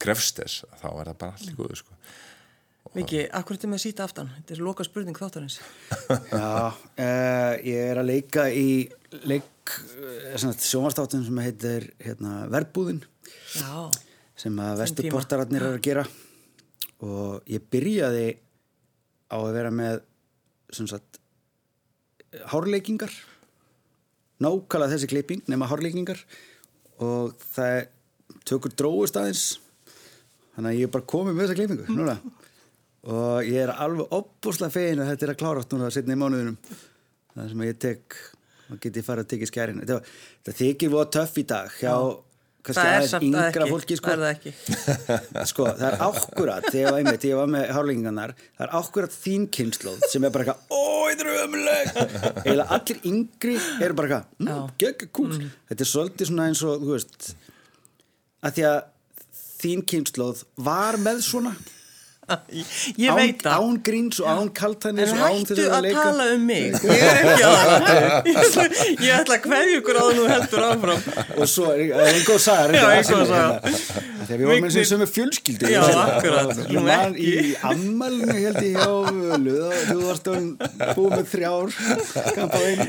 [0.00, 1.96] krefst þess, þá er það bara allir góðu sko.
[2.90, 4.30] Viki, akkur er þetta með síta aftan?
[4.34, 5.60] Þetta er loka spurning þáttarins.
[6.32, 8.88] Já, uh, ég er að leika í
[9.30, 12.98] leik uh, sjónvastáttin sem heitir hérna, Verbúðin.
[13.54, 13.86] Já,
[14.40, 16.04] sem að vesturportararnir eru að gera.
[17.06, 18.26] Og ég byrjaði
[19.30, 20.02] á að vera með
[20.74, 21.22] sagt
[22.50, 23.14] hárleikingar.
[24.42, 26.26] Nákvæmlega þessi klipping nema hárleikingar.
[26.98, 27.84] Og það
[28.50, 29.48] tökur dróust aðeins.
[30.56, 32.18] Þannig að ég er bara komið með þessa klippingu núna
[33.08, 36.58] og ég er alveg opbúslega fegin að þetta er að klárast núna setna í mánuðinum.
[37.34, 38.18] Það sem ég tek
[38.70, 39.80] og geti farið að tekja skærin.
[39.84, 41.94] Þetta, þetta þykir voða töff í dag hjá
[42.64, 44.10] kannski það aðeins það yngra ekki fólki sko.
[44.10, 44.52] það það ekki?
[45.50, 50.06] Sko, það er ákkurat þegar ég ég var með hárlengingarnar það er ákkurat þín kynnslóð
[50.12, 54.70] sem er bara eitthvað, ó, þetta er ömuleg eða allir yngri eru bara eitthvað mm,
[54.84, 55.32] gegga kúl,
[55.70, 57.30] þetta er svolítið svona eins og, þú veist
[58.44, 58.80] að því að
[59.60, 61.54] þín kynnslóð var með svona
[63.00, 66.42] ég veit það án gríns og án kaltænis En hættu að, að leika tala um
[66.46, 68.70] mig, ég er ekki að það
[69.06, 71.00] ég, ætla- að hverju ykkur á þú heldur áfram
[71.40, 73.48] og svo er er ein góð saga Já, reyndar, ein góð sem er saga.
[73.50, 73.70] hérna.
[74.30, 76.04] þegar við vorum eins og sömu fjölskyldu Já, ég sé það.
[76.14, 76.48] akkurat.
[76.70, 76.80] Nú
[77.20, 77.32] í
[77.70, 78.86] ammælinu held ég hjá
[79.90, 80.26] þú varst
[80.96, 81.68] búið með þrjár
[82.36, 82.80] kampaðinn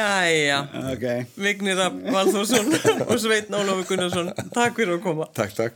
[0.00, 0.58] Jæja,
[0.94, 1.06] ok,
[1.46, 1.78] Vignir
[2.10, 2.66] Valþórsson
[3.10, 5.74] og Sveitn Ólafur Gunnarsson Takk fyrir að koma Takk, takk